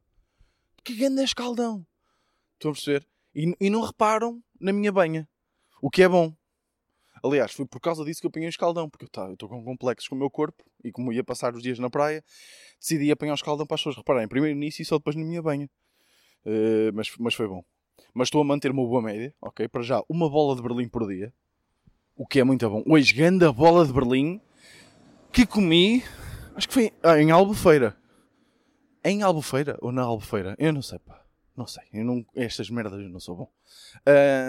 Que 0.87 0.95
grande 0.95 1.23
escaldão. 1.23 1.85
Estão 2.55 2.71
a 2.71 2.75
perceber? 2.75 3.05
E, 3.35 3.53
e 3.61 3.69
não 3.69 3.83
reparam 3.83 4.41
na 4.61 4.73
minha 4.73 4.93
banha. 4.93 5.29
O 5.83 5.91
que 5.91 6.03
é 6.03 6.09
bom. 6.09 6.33
Aliás, 7.25 7.53
foi 7.53 7.67
por 7.67 7.81
causa 7.81 8.05
disso 8.05 8.21
que 8.21 8.27
eu 8.27 8.29
apanhei 8.29 8.49
o 8.49 8.51
escaldão, 8.51 8.89
porque 8.89 9.05
eu 9.05 9.33
estou 9.33 9.49
com 9.49 9.65
complexos 9.65 10.09
com 10.09 10.15
o 10.15 10.19
meu 10.19 10.31
corpo 10.31 10.65
e 10.85 10.93
como 10.93 11.13
ia 11.13 11.25
passar 11.25 11.55
os 11.55 11.63
dias 11.63 11.81
na 11.81 11.91
praia, 11.91 12.25
decidi 12.79 13.11
apanhar 13.11 13.33
o 13.33 13.35
escaldão 13.35 13.67
para 13.67 13.75
as 13.75 13.81
pessoas 13.81 13.97
repararem 13.97 14.29
primeiro 14.29 14.57
nisso 14.57 14.81
e 14.81 14.85
só 14.85 14.97
depois 14.97 15.17
na 15.17 15.25
minha 15.25 15.43
banha. 15.43 15.69
Uh, 16.45 16.95
mas, 16.95 17.13
mas 17.19 17.35
foi 17.35 17.49
bom 17.49 17.65
mas 18.15 18.29
estou 18.29 18.41
a 18.41 18.45
manter 18.45 18.71
uma 18.71 18.83
boa 18.83 19.03
média, 19.03 19.35
ok? 19.43 19.69
Para 19.69 19.83
já, 19.83 20.03
uma 20.09 20.31
bola 20.31 20.57
de 20.57 20.63
Berlim 20.63 20.89
por 20.89 21.07
dia, 21.07 21.33
o 22.17 22.27
que 22.27 22.41
é 22.41 22.45
muito 22.45 22.69
bom. 22.69 22.83
Hoje, 22.87 23.13
grande 23.13 23.51
bola 23.53 23.87
de 23.87 23.93
Berlim 23.93 24.41
que 25.31 25.45
comi, 25.47 26.03
acho 26.55 26.67
que 26.67 26.73
foi 26.73 26.93
ah, 27.03 27.21
em 27.21 27.31
Albufeira. 27.31 27.95
Em 29.07 29.23
Albufeira 29.23 29.79
ou 29.81 29.93
na 29.93 30.03
Albufeira? 30.03 30.57
Eu 30.59 30.73
não 30.73 30.83
sei, 30.83 30.99
pá. 30.99 31.25
Não 31.57 31.65
sei. 31.65 31.85
Eu 31.93 32.05
não, 32.05 32.27
estas 32.35 32.69
merdas 32.69 33.01
eu 33.01 33.09
não 33.09 33.21
sou 33.21 33.37
bom. 33.37 33.53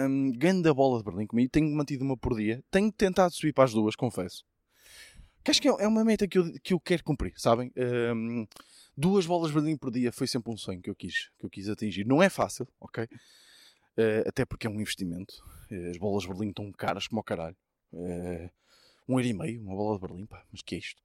Um, 0.08 0.32
grande 0.32 0.72
bola 0.74 0.98
de 0.98 1.04
Berlim 1.04 1.28
comi, 1.28 1.48
tenho 1.48 1.72
mantido 1.76 2.04
uma 2.04 2.16
por 2.16 2.36
dia. 2.36 2.60
Tenho 2.68 2.90
tentado 2.90 3.32
subir 3.32 3.52
para 3.52 3.62
as 3.62 3.72
duas, 3.72 3.94
confesso. 3.94 4.44
Que 5.44 5.52
acho 5.52 5.62
que 5.62 5.68
é, 5.68 5.70
é 5.78 5.86
uma 5.86 6.04
meta 6.04 6.26
que 6.26 6.38
eu, 6.38 6.52
que 6.60 6.74
eu 6.74 6.80
quero 6.80 7.04
cumprir, 7.04 7.34
sabem? 7.36 7.72
Um, 8.16 8.48
duas 8.96 9.26
bolas 9.26 9.52
de 9.52 9.54
Berlim 9.54 9.76
por 9.76 9.92
dia 9.92 10.10
foi 10.10 10.26
sempre 10.26 10.52
um 10.52 10.56
sonho 10.56 10.82
que 10.82 10.90
eu 10.90 10.94
quis, 10.96 11.30
que 11.38 11.46
eu 11.46 11.50
quis 11.50 11.68
atingir. 11.68 12.04
Não 12.04 12.20
é 12.20 12.28
fácil, 12.28 12.66
ok? 12.80 13.04
Uh, 13.04 14.26
até 14.26 14.44
porque 14.44 14.66
é 14.66 14.70
um 14.70 14.80
investimento. 14.80 15.34
Uh, 15.70 15.90
as 15.90 15.98
bolas 15.98 16.24
de 16.24 16.30
Berlim 16.30 16.48
estão 16.48 16.72
caras 16.72 17.06
como 17.06 17.20
o 17.20 17.24
caralho. 17.24 17.56
Uh, 17.92 18.50
um 19.08 19.20
euro 19.20 19.28
e 19.28 19.32
meio, 19.32 19.62
uma 19.62 19.76
bola 19.76 20.00
de 20.00 20.04
Berlim, 20.04 20.26
pá, 20.26 20.44
mas 20.50 20.62
que 20.62 20.74
é 20.74 20.78
isto? 20.78 21.00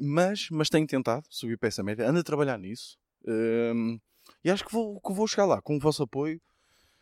Mas, 0.00 0.48
mas 0.50 0.68
tenho 0.68 0.86
tentado 0.86 1.26
subir 1.28 1.58
para 1.58 1.68
essa 1.68 1.82
média, 1.82 2.08
ando 2.08 2.20
a 2.20 2.22
trabalhar 2.22 2.58
nisso 2.58 2.98
e 4.44 4.50
acho 4.50 4.64
que 4.64 4.72
vou, 4.72 5.00
que 5.00 5.12
vou 5.12 5.26
chegar 5.26 5.46
lá. 5.46 5.60
Com 5.60 5.76
o 5.76 5.80
vosso 5.80 6.02
apoio, 6.02 6.40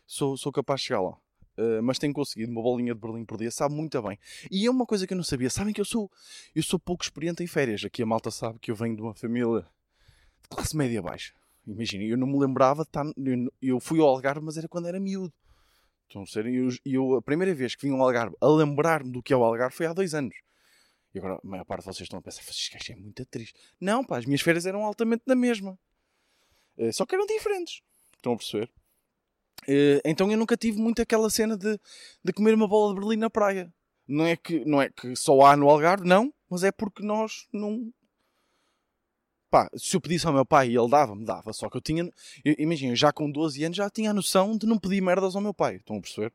sou, 0.05 0.37
sou 0.37 0.51
capaz 0.51 0.81
de 0.81 0.87
chegar 0.87 1.01
lá. 1.01 1.17
Uh, 1.57 1.81
mas 1.81 1.97
tenho 1.97 2.13
conseguido 2.13 2.51
uma 2.51 2.61
bolinha 2.61 2.93
de 2.93 2.99
Berlim 2.99 3.25
por 3.25 3.37
dia, 3.37 3.49
sabe 3.49 3.73
muito 3.73 3.99
bem. 4.01 4.17
E 4.51 4.65
é 4.65 4.69
uma 4.69 4.85
coisa 4.85 5.07
que 5.07 5.13
eu 5.13 5.17
não 5.17 5.23
sabia. 5.23 5.49
Sabem 5.49 5.73
que 5.73 5.81
eu 5.81 5.85
sou, 5.85 6.09
eu 6.55 6.61
sou 6.61 6.79
pouco 6.79 7.03
experiente 7.03 7.43
em 7.43 7.47
férias. 7.47 7.83
Aqui 7.83 8.03
a 8.03 8.05
malta 8.05 8.29
sabe 8.29 8.59
que 8.59 8.69
eu 8.69 8.75
venho 8.75 8.95
de 8.95 9.01
uma 9.01 9.13
família 9.13 9.61
de 9.61 10.49
classe 10.49 10.75
média 10.77 11.01
baixa. 11.01 11.33
Imagina, 11.65 12.03
eu 12.03 12.17
não 12.17 12.27
me 12.27 12.37
lembrava 12.37 12.83
de 12.83 12.89
estar. 12.89 13.05
Eu, 13.05 13.51
eu 13.61 13.79
fui 13.79 13.99
ao 13.99 14.07
Algarve, 14.07 14.45
mas 14.45 14.55
era 14.55 14.67
quando 14.67 14.87
era 14.87 14.99
miúdo. 14.99 15.33
Então, 16.05 16.23
eu, 16.35 16.69
eu, 16.85 17.15
a 17.15 17.21
primeira 17.21 17.53
vez 17.53 17.75
que 17.75 17.87
vim 17.87 17.93
ao 17.93 18.01
Algarve 18.01 18.35
a 18.39 18.47
lembrar-me 18.47 19.11
do 19.11 19.21
que 19.21 19.33
é 19.33 19.37
o 19.37 19.43
Algarve 19.43 19.75
foi 19.75 19.87
há 19.87 19.93
dois 19.93 20.13
anos. 20.13 20.35
E 21.13 21.19
agora 21.19 21.35
a 21.35 21.47
maior 21.47 21.65
parte 21.65 21.81
de 21.81 21.85
vocês 21.85 22.01
estão 22.05 22.19
a 22.19 22.21
pensar, 22.21 22.41
este 22.41 22.91
é 22.91 22.95
muito 22.95 23.25
triste. 23.25 23.55
Não, 23.79 24.03
pá, 24.03 24.17
as 24.17 24.25
minhas 24.25 24.41
férias 24.41 24.65
eram 24.65 24.83
altamente 24.83 25.23
na 25.25 25.35
mesma. 25.35 25.77
Uh, 26.77 26.91
só 26.93 27.05
que 27.05 27.15
eram 27.15 27.25
diferentes. 27.25 27.81
Estão 28.15 28.33
a 28.33 28.37
perceber? 28.37 28.71
Uh, 29.63 30.01
então 30.05 30.31
eu 30.31 30.37
nunca 30.37 30.55
tive 30.55 30.79
muito 30.79 31.01
aquela 31.01 31.29
cena 31.29 31.57
de, 31.57 31.79
de 32.23 32.33
comer 32.33 32.53
uma 32.53 32.67
bola 32.67 32.93
de 32.93 32.99
Berlim 32.99 33.17
na 33.17 33.29
praia. 33.29 33.73
Não 34.07 34.25
é, 34.25 34.37
que, 34.37 34.63
não 34.63 34.81
é 34.81 34.89
que 34.89 35.15
só 35.17 35.41
há 35.41 35.57
no 35.57 35.69
Algarve, 35.69 36.07
não, 36.07 36.33
mas 36.49 36.63
é 36.63 36.71
porque 36.71 37.03
nós 37.03 37.45
não. 37.51 37.91
Pá, 39.49 39.69
se 39.75 39.95
eu 39.95 40.01
pedisse 40.01 40.25
ao 40.25 40.33
meu 40.33 40.45
pai 40.45 40.69
e 40.69 40.77
ele 40.77 40.89
dava-me, 40.89 41.25
dava. 41.25 41.51
Só 41.51 41.69
que 41.69 41.75
eu 41.75 41.81
tinha. 41.81 42.09
Imagina, 42.57 42.95
já 42.95 43.11
com 43.11 43.29
12 43.29 43.63
anos 43.65 43.77
já 43.77 43.89
tinha 43.89 44.11
a 44.11 44.13
noção 44.13 44.57
de 44.57 44.65
não 44.65 44.77
pedir 44.77 45.01
merdas 45.01 45.35
ao 45.35 45.41
meu 45.41 45.53
pai. 45.53 45.77
Estão 45.77 45.97
a 45.97 46.01
perceber? 46.01 46.31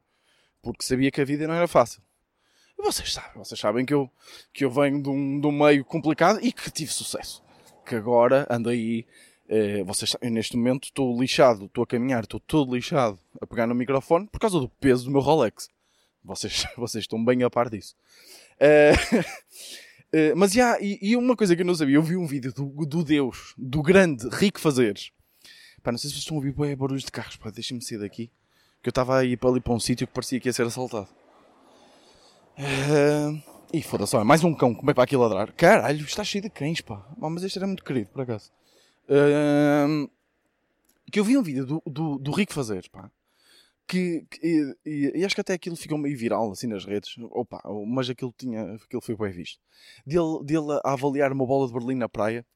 Porque 0.61 0.85
sabia 0.85 1.11
que 1.11 1.21
a 1.21 1.25
vida 1.25 1.47
não 1.47 1.55
era 1.55 1.67
fácil. 1.67 2.02
Vocês 2.83 3.12
sabem, 3.12 3.31
vocês 3.37 3.59
sabem 3.59 3.87
que 3.87 3.95
eu, 3.95 4.11
que 4.53 4.65
eu 4.65 4.71
venho 4.71 5.01
de 5.01 5.09
um, 5.09 5.41
de 5.41 5.47
um 5.47 5.53
meio 5.53 5.85
complicado 5.85 6.41
e 6.43 6.53
que 6.53 6.71
tive 6.71 6.93
sucesso. 6.93 7.43
Que 7.87 7.95
agora 7.95 8.47
ando 8.51 8.69
aí 8.69 9.07
Uh, 9.53 9.85
vocês, 9.85 10.17
eu 10.23 10.31
neste 10.31 10.57
momento 10.57 10.85
estou 10.85 11.21
lixado, 11.21 11.67
estou 11.67 11.85
a 11.85 11.87
caminhar, 11.87 12.23
estou 12.23 12.41
todo 12.41 12.75
lixado 12.75 13.19
a 13.39 13.47
pegar 13.47 13.67
no 13.67 13.75
microfone 13.75 14.27
por 14.27 14.41
causa 14.41 14.59
do 14.59 14.67
peso 14.67 15.05
do 15.05 15.11
meu 15.11 15.21
Rolex. 15.21 15.69
Vocês, 16.25 16.65
vocês 16.75 17.05
estão 17.05 17.23
bem 17.23 17.43
a 17.43 17.51
par 17.51 17.69
disso. 17.69 17.95
Uh, 18.59 19.19
uh, 20.17 20.33
mas 20.39 20.53
já, 20.53 20.81
e, 20.81 20.99
e, 21.03 21.17
uma 21.17 21.37
coisa 21.37 21.55
que 21.55 21.61
eu 21.61 21.67
não 21.67 21.75
sabia, 21.75 21.97
eu 21.97 22.03
vi 22.03 22.17
um 22.17 22.27
vídeo 22.27 22.51
do, 22.55 22.65
do 22.87 23.05
Deus, 23.05 23.53
do 23.59 23.83
grande 23.83 24.27
Rico 24.31 24.59
Fazeres. 24.59 25.11
Pá, 25.83 25.93
não 25.93 25.99
sei 25.99 26.09
se 26.09 26.15
vocês 26.15 26.23
estão 26.23 26.37
a 26.37 26.41
ouvir 26.41 26.53
barulhos 26.75 27.05
de 27.05 27.12
carros, 27.12 27.39
deixem-me 27.53 27.83
sair 27.83 27.99
daqui. 27.99 28.31
Que 28.83 28.89
eu 28.89 28.93
estava 28.93 29.19
a 29.19 29.25
ir 29.25 29.37
para 29.37 29.51
ali 29.51 29.61
para 29.61 29.75
um 29.75 29.81
sítio 29.81 30.07
que 30.07 30.15
parecia 30.15 30.41
que 30.41 30.49
ia 30.49 30.53
ser 30.53 30.65
assaltado. 30.65 31.09
Uh, 32.59 33.42
e 33.73 33.82
foda-se, 33.82 34.16
mais 34.25 34.44
um 34.44 34.54
cão, 34.54 34.75
como 34.75 34.90
é 34.90 34.94
para 34.94 35.04
aqui 35.04 35.16
ladrar? 35.16 35.52
Caralho, 35.52 36.04
está 36.04 36.23
cheio 36.23 36.42
de 36.42 36.50
cães, 36.50 36.80
pá. 36.80 37.06
Mas 37.16 37.42
este 37.42 37.59
era 37.59 37.66
muito 37.66 37.85
querido, 37.85 38.11
por 38.11 38.23
acaso 38.23 38.50
que 41.11 41.21
eu 41.21 41.25
vi 41.25 41.37
um 41.37 41.42
vídeo 41.42 41.66
do, 41.66 41.82
do, 41.87 42.18
do 42.18 42.32
Rico 42.32 42.54
fazer, 42.54 42.88
pá. 42.90 43.11
Que, 43.87 44.25
que 44.30 44.76
e, 44.87 45.12
e, 45.18 45.25
acho 45.25 45.35
que 45.35 45.40
até 45.40 45.52
aquilo 45.52 45.76
ficou 45.76 45.99
meio 45.99 46.16
viral 46.16 46.50
assim 46.50 46.66
nas 46.66 46.87
redes, 46.87 47.14
opa, 47.30 47.61
mas 47.87 48.09
aquilo, 48.09 48.32
tinha, 48.37 48.75
aquilo 48.76 49.02
foi 49.02 49.14
bem 49.14 49.30
visto. 49.30 49.61
Dele, 50.06 50.42
dele 50.42 50.80
a 50.82 50.92
avaliar 50.92 51.30
uma 51.32 51.44
bola 51.44 51.66
de 51.66 51.75
Berlim 51.75 51.97
na 51.97 52.09
praia. 52.09 52.47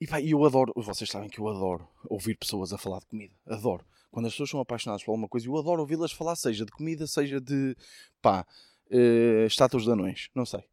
E 0.00 0.06
pá, 0.06 0.20
eu 0.20 0.44
adoro, 0.44 0.72
vocês 0.76 1.10
sabem 1.10 1.28
que 1.28 1.40
eu 1.40 1.48
adoro 1.48 1.88
ouvir 2.08 2.36
pessoas 2.36 2.72
a 2.72 2.78
falar 2.78 3.00
de 3.00 3.06
comida, 3.06 3.34
adoro. 3.46 3.84
Quando 4.10 4.26
as 4.26 4.32
pessoas 4.32 4.50
são 4.50 4.60
apaixonadas 4.60 5.02
por 5.02 5.12
alguma 5.12 5.28
coisa, 5.28 5.46
eu 5.46 5.56
adoro 5.56 5.80
ouvi-las 5.80 6.12
falar, 6.12 6.36
seja 6.36 6.64
de 6.64 6.70
comida, 6.70 7.06
seja 7.06 7.40
de 7.40 7.74
pá, 8.20 8.46
uh, 8.92 9.46
estátuas 9.46 9.84
de 9.84 9.92
anões, 9.92 10.28
não 10.34 10.44
sei. 10.46 10.64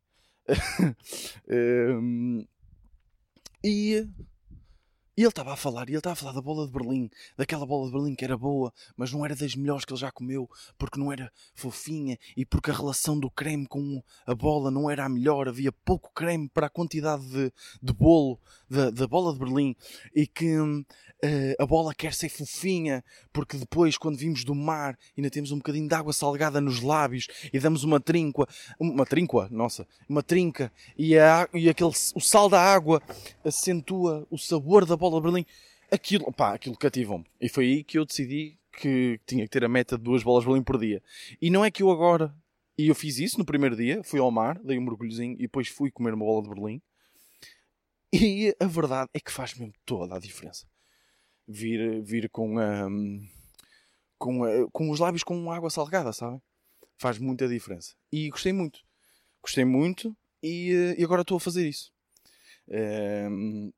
uh, 1.50 2.48
e 3.64 4.08
e 5.20 5.22
ele 5.22 5.28
estava 5.28 5.52
a 5.52 5.58
falar, 5.58 5.90
e 5.90 5.92
ele 5.92 5.98
estava 5.98 6.14
a 6.14 6.16
falar 6.16 6.32
da 6.32 6.42
bola 6.42 6.66
de 6.66 6.72
Berlim, 6.72 7.10
daquela 7.36 7.66
bola 7.66 7.88
de 7.88 7.92
Berlim 7.92 8.16
que 8.16 8.24
era 8.24 8.38
boa, 8.38 8.74
mas 8.96 9.12
não 9.12 9.26
era 9.26 9.36
das 9.36 9.54
melhores 9.54 9.84
que 9.84 9.92
ele 9.92 10.00
já 10.00 10.10
comeu, 10.10 10.50
porque 10.78 10.98
não 10.98 11.12
era 11.12 11.30
fofinha 11.54 12.18
e 12.38 12.46
porque 12.46 12.72
a 12.72 12.74
relação 12.74 13.20
do 13.20 13.30
creme 13.30 13.68
com 13.68 14.02
a 14.26 14.34
bola 14.34 14.72
não 14.72 14.90
era 14.90 15.04
a 15.04 15.10
melhor, 15.10 15.50
havia 15.50 15.74
pouco 15.74 16.10
creme 16.16 16.48
para 16.48 16.68
a 16.68 16.70
quantidade 16.70 17.28
de, 17.28 17.52
de 17.84 17.92
bolo 17.92 18.40
da, 18.70 18.92
da 18.92 19.06
bola 19.08 19.34
de 19.34 19.40
Berlim, 19.40 19.76
e 20.16 20.26
que 20.26 20.58
uh, 20.58 20.86
a 21.60 21.66
bola 21.66 21.94
quer 21.94 22.14
ser 22.14 22.30
fofinha, 22.30 23.04
porque 23.34 23.58
depois, 23.58 23.98
quando 23.98 24.18
vimos 24.18 24.46
do 24.46 24.56
mar, 24.56 24.98
ainda 25.18 25.30
temos 25.30 25.52
um 25.52 25.58
bocadinho 25.58 25.90
de 25.90 25.96
água 25.96 26.14
salgada 26.14 26.62
nos 26.62 26.82
lábios 26.82 27.28
e 27.52 27.60
damos 27.60 27.84
uma 27.84 28.00
trinca, 28.00 28.48
uma 28.80 29.06
trinca, 29.06 29.50
nossa, 29.52 29.86
uma 30.08 30.24
trinca, 30.24 30.72
e, 30.98 31.18
a, 31.18 31.46
e 31.54 31.68
aquele, 31.68 31.90
o 31.90 32.22
sal 32.22 32.48
da 32.48 32.62
água 32.62 33.02
acentua 33.44 34.26
o 34.32 34.38
sabor 34.38 34.86
da 34.86 34.96
bola 34.96 35.09
bola 35.10 35.22
Berlim. 35.22 35.46
Aquilo, 35.92 36.32
pá, 36.32 36.54
aquilo 36.54 36.78
cativou-me. 36.78 37.26
E 37.42 37.50
foi 37.50 37.66
aí 37.66 37.84
que 37.84 37.98
eu 37.98 38.06
decidi 38.06 38.60
que 38.72 39.20
tinha 39.26 39.44
que 39.44 39.50
ter 39.50 39.66
a 39.66 39.70
meta 39.70 39.98
de 39.98 40.04
duas 40.04 40.24
bolas 40.24 40.46
Berlim 40.46 40.64
por 40.64 40.78
dia. 40.78 41.02
E 41.42 41.50
não 41.50 41.66
é 41.66 41.72
que 41.72 41.84
eu 41.84 41.90
agora. 41.90 42.34
E 42.78 42.88
eu 42.88 42.96
fiz 42.96 43.20
isso 43.20 43.38
no 43.38 43.46
primeiro 43.46 43.76
dia, 43.76 44.02
fui 44.04 44.20
ao 44.20 44.32
mar, 44.32 44.58
dei 44.60 44.78
um 44.78 44.82
mergulhozinho 44.82 45.34
e 45.34 45.44
depois 45.44 45.68
fui 45.68 45.92
comer 45.92 46.14
uma 46.14 46.26
bola 46.26 46.44
de 46.44 46.50
Berlim. 46.50 46.82
E 48.12 48.56
a 48.60 48.66
verdade 48.66 49.10
é 49.14 49.20
que 49.20 49.32
faz 49.32 49.54
mesmo 49.54 49.74
toda 49.86 50.16
a 50.16 50.20
diferença. 50.20 50.66
Vir, 51.48 52.02
vir 52.02 52.30
com, 52.30 52.58
um, 52.58 53.28
com, 54.18 54.70
com 54.72 54.90
os 54.90 55.00
lábios 55.00 55.24
com 55.24 55.52
água 55.52 55.70
salgada, 55.70 56.14
sabem? 56.14 56.42
Faz 56.98 57.18
muita 57.18 57.48
diferença. 57.48 57.96
E 58.12 58.30
gostei 58.30 58.54
muito. 58.54 58.80
Gostei 59.42 59.66
muito 59.66 60.16
e, 60.42 60.72
eh, 60.72 61.02
e 61.02 61.04
agora 61.04 61.22
estou 61.22 61.38
a 61.38 61.40
fazer 61.40 61.68
isso. 61.68 61.92
Um, 62.68 63.72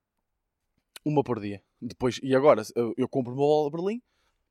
uma 1.04 1.24
por 1.24 1.40
dia. 1.40 1.64
Depois, 1.82 2.20
e 2.22 2.36
agora, 2.36 2.64
eu, 2.98 3.08
compro 3.08 3.34
uma 3.34 3.40
bola 3.40 3.70
de 3.70 3.78
Berlim, 3.78 4.02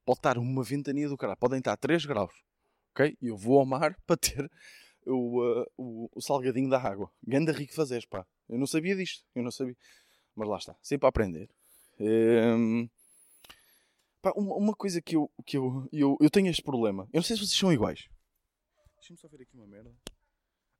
pode 0.04 0.18
estar 0.18 0.38
uma 0.38 0.62
ventania 0.62 1.08
do 1.08 1.16
caralho, 1.16 1.38
podem 1.38 1.58
estar 1.58 1.76
3 1.76 2.04
graus, 2.04 2.32
ok? 2.92 3.16
E 3.20 3.28
eu 3.28 3.36
vou 3.36 3.58
ao 3.58 3.66
mar 3.66 3.96
para 4.06 4.16
ter 4.16 4.50
o, 5.06 5.42
uh, 5.42 5.66
o, 5.76 6.10
o, 6.14 6.20
salgadinho 6.20 6.68
da 6.68 6.80
água. 6.80 7.10
Ganda 7.26 7.52
rico 7.52 7.74
fazeres, 7.74 8.06
pá. 8.06 8.26
Eu 8.48 8.58
não 8.58 8.66
sabia 8.66 8.96
disto, 8.96 9.24
eu 9.34 9.42
não 9.42 9.50
sabia. 9.50 9.76
Mas 10.34 10.48
lá 10.48 10.56
está, 10.56 10.76
sempre 10.82 11.06
a 11.06 11.08
aprender. 11.08 11.48
Um, 11.98 12.88
pá, 14.22 14.32
uma, 14.34 14.56
uma, 14.56 14.74
coisa 14.74 15.00
que, 15.00 15.16
eu, 15.16 15.30
que 15.46 15.56
eu, 15.56 15.88
eu, 15.92 16.16
eu 16.20 16.30
tenho 16.30 16.48
este 16.48 16.62
problema, 16.62 17.08
eu 17.12 17.18
não 17.18 17.22
sei 17.22 17.36
se 17.36 17.42
vocês 17.46 17.58
são 17.58 17.72
iguais. 17.72 18.08
Deixa-me 18.96 19.18
só 19.18 19.28
ver 19.28 19.42
aqui 19.42 19.56
uma 19.56 19.66
merda. 19.66 19.94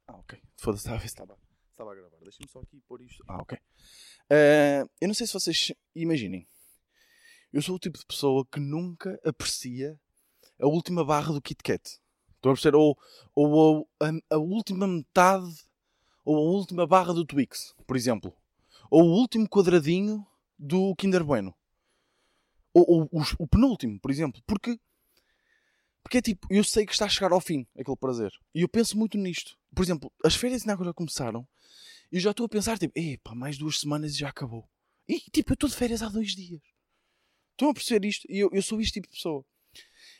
Ah, 0.06 0.16
ok. 0.16 0.40
Foda-se, 0.56 0.82
estava 0.82 0.96
a 0.96 1.00
ver 1.00 1.08
se 1.08 1.14
estava, 1.14 1.38
estava 1.80 1.92
a 1.92 1.94
gravar. 1.94 2.18
Deixa-me 2.22 2.48
só 2.48 2.60
aqui 2.60 2.80
pôr 2.86 3.00
isto. 3.00 3.24
Ah, 3.26 3.38
ok. 3.40 3.58
Uh, 3.58 4.88
eu 5.00 5.08
não 5.08 5.14
sei 5.14 5.26
se 5.26 5.32
vocês 5.32 5.72
imaginem. 5.94 6.46
Eu 7.52 7.62
sou 7.62 7.76
o 7.76 7.78
tipo 7.78 7.98
de 7.98 8.06
pessoa 8.06 8.46
que 8.46 8.60
nunca 8.60 9.18
aprecia 9.24 9.98
a 10.60 10.66
última 10.66 11.04
barra 11.04 11.32
do 11.32 11.42
Kit 11.42 11.62
Kat. 11.62 12.00
Estão 12.36 12.52
a 12.52 12.54
perceber? 12.54 12.76
Ou, 12.76 12.96
ou 13.34 13.88
a, 13.98 14.34
a, 14.34 14.38
última 14.38 14.86
metade 14.86 15.52
ou 16.24 16.36
a 16.36 16.40
última 16.40 16.86
barra 16.86 17.12
do 17.12 17.24
Twix, 17.24 17.74
por 17.86 17.96
exemplo. 17.96 18.32
Ou 18.90 19.02
o 19.02 19.12
último 19.12 19.48
quadradinho 19.48 20.24
do 20.58 20.94
Kinder 20.96 21.24
Bueno. 21.24 21.54
Ou, 22.72 22.84
ou 22.88 23.08
o, 23.10 23.22
o 23.40 23.48
penúltimo, 23.48 23.98
por 24.00 24.10
exemplo. 24.10 24.40
Porque, 24.46 24.78
porque 26.02 26.18
é 26.18 26.22
tipo, 26.22 26.46
eu 26.50 26.64
sei 26.64 26.86
que 26.86 26.92
está 26.92 27.04
a 27.04 27.08
chegar 27.08 27.32
ao 27.32 27.40
fim 27.40 27.66
aquele 27.78 27.96
prazer. 27.96 28.32
E 28.54 28.62
eu 28.62 28.68
penso 28.68 28.96
muito 28.96 29.18
nisto. 29.18 29.56
Por 29.74 29.82
exemplo, 29.82 30.12
as 30.24 30.34
férias 30.34 30.62
ainda 30.62 30.72
agora 30.72 30.94
começaram 30.94 31.46
e 32.10 32.16
eu 32.16 32.20
já 32.20 32.30
estou 32.30 32.46
a 32.46 32.48
pensar, 32.48 32.78
tipo, 32.78 32.98
epá, 32.98 33.34
mais 33.34 33.56
duas 33.56 33.78
semanas 33.78 34.14
e 34.14 34.18
já 34.18 34.28
acabou. 34.28 34.68
E 35.08 35.20
tipo, 35.30 35.52
eu 35.52 35.54
estou 35.54 35.68
de 35.68 35.76
férias 35.76 36.02
há 36.02 36.08
dois 36.08 36.34
dias. 36.34 36.62
Estão 37.52 37.70
a 37.70 37.74
perceber 37.74 38.06
isto? 38.06 38.26
E 38.30 38.38
eu, 38.38 38.48
eu 38.52 38.62
sou 38.62 38.80
este 38.80 38.94
tipo 38.94 39.08
de 39.08 39.14
pessoa. 39.14 39.44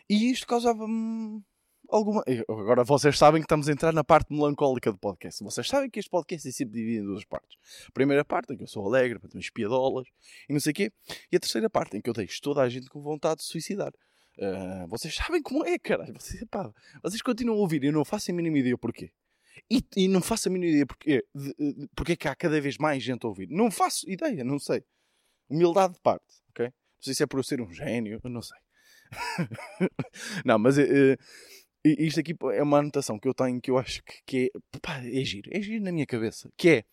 E 0.08 0.30
isto 0.30 0.46
causava-me 0.46 1.42
alguma. 1.88 2.22
Agora 2.48 2.84
vocês 2.84 3.16
sabem 3.18 3.40
que 3.40 3.46
estamos 3.46 3.68
a 3.68 3.72
entrar 3.72 3.92
na 3.92 4.04
parte 4.04 4.32
melancólica 4.32 4.92
do 4.92 4.98
podcast. 4.98 5.42
Vocês 5.42 5.66
sabem 5.68 5.90
que 5.90 5.98
este 5.98 6.10
podcast 6.10 6.48
é 6.48 6.52
sempre 6.52 6.74
dividido 6.74 7.04
em 7.04 7.06
duas 7.06 7.24
partes. 7.24 7.56
A 7.88 7.92
primeira 7.92 8.24
parte 8.24 8.52
em 8.52 8.56
que 8.56 8.62
eu 8.62 8.68
sou 8.68 8.86
alegre, 8.86 9.18
para 9.18 9.28
ter 9.28 9.36
umas 9.36 9.50
piadolas 9.50 10.06
e 10.48 10.52
não 10.52 10.60
sei 10.60 10.72
o 10.72 10.74
quê. 10.74 10.92
E 11.32 11.36
a 11.36 11.40
terceira 11.40 11.68
parte 11.68 11.96
em 11.96 12.00
que 12.00 12.08
eu 12.08 12.14
deixo 12.14 12.40
toda 12.40 12.60
a 12.62 12.68
gente 12.68 12.88
com 12.88 13.00
vontade 13.00 13.40
de 13.40 13.46
suicidar. 13.46 13.92
Uh, 14.38 14.86
vocês 14.88 15.14
sabem 15.14 15.42
como 15.42 15.64
é, 15.66 15.78
caralho. 15.78 16.14
Vocês, 16.14 16.42
pá, 16.50 16.72
vocês 17.02 17.22
continuam 17.22 17.58
a 17.58 17.60
ouvir 17.60 17.82
e 17.84 17.88
eu 17.88 17.92
não 17.92 18.04
faço 18.04 18.30
a 18.30 18.34
mínima 18.34 18.58
ideia 18.58 18.78
porquê. 18.78 19.12
E, 19.70 19.84
e 19.96 20.08
não 20.08 20.22
faço 20.22 20.48
a 20.48 20.52
mínima 20.52 20.70
ideia 20.70 20.86
porque, 20.86 21.24
de, 21.34 21.88
porque 21.94 22.12
é 22.12 22.16
que 22.16 22.28
há 22.28 22.34
cada 22.34 22.60
vez 22.60 22.78
mais 22.78 23.02
gente 23.02 23.24
a 23.24 23.28
ouvir. 23.28 23.48
Não 23.50 23.70
faço 23.70 24.08
ideia, 24.08 24.44
não 24.44 24.58
sei. 24.58 24.82
Humildade 25.48 25.94
de 25.94 26.00
parte, 26.00 26.34
ok? 26.50 26.66
Não 26.66 27.02
sei 27.02 27.14
se 27.14 27.22
é 27.22 27.26
por 27.26 27.38
eu 27.38 27.44
ser 27.44 27.60
um 27.60 27.72
gênio, 27.72 28.20
não 28.24 28.42
sei. 28.42 28.58
não, 30.44 30.58
mas 30.58 30.78
uh, 30.78 31.16
isto 31.84 32.20
aqui 32.20 32.34
é 32.52 32.62
uma 32.62 32.78
anotação 32.78 33.18
que 33.18 33.28
eu 33.28 33.34
tenho 33.34 33.60
que 33.60 33.70
eu 33.70 33.78
acho 33.78 34.02
que, 34.04 34.22
que 34.24 34.52
é, 34.54 34.78
pá, 34.80 34.98
é 34.98 35.24
giro, 35.24 35.50
é 35.52 35.60
giro 35.60 35.82
na 35.82 35.92
minha 35.92 36.06
cabeça. 36.06 36.50
Que 36.56 36.68
é, 36.68 36.84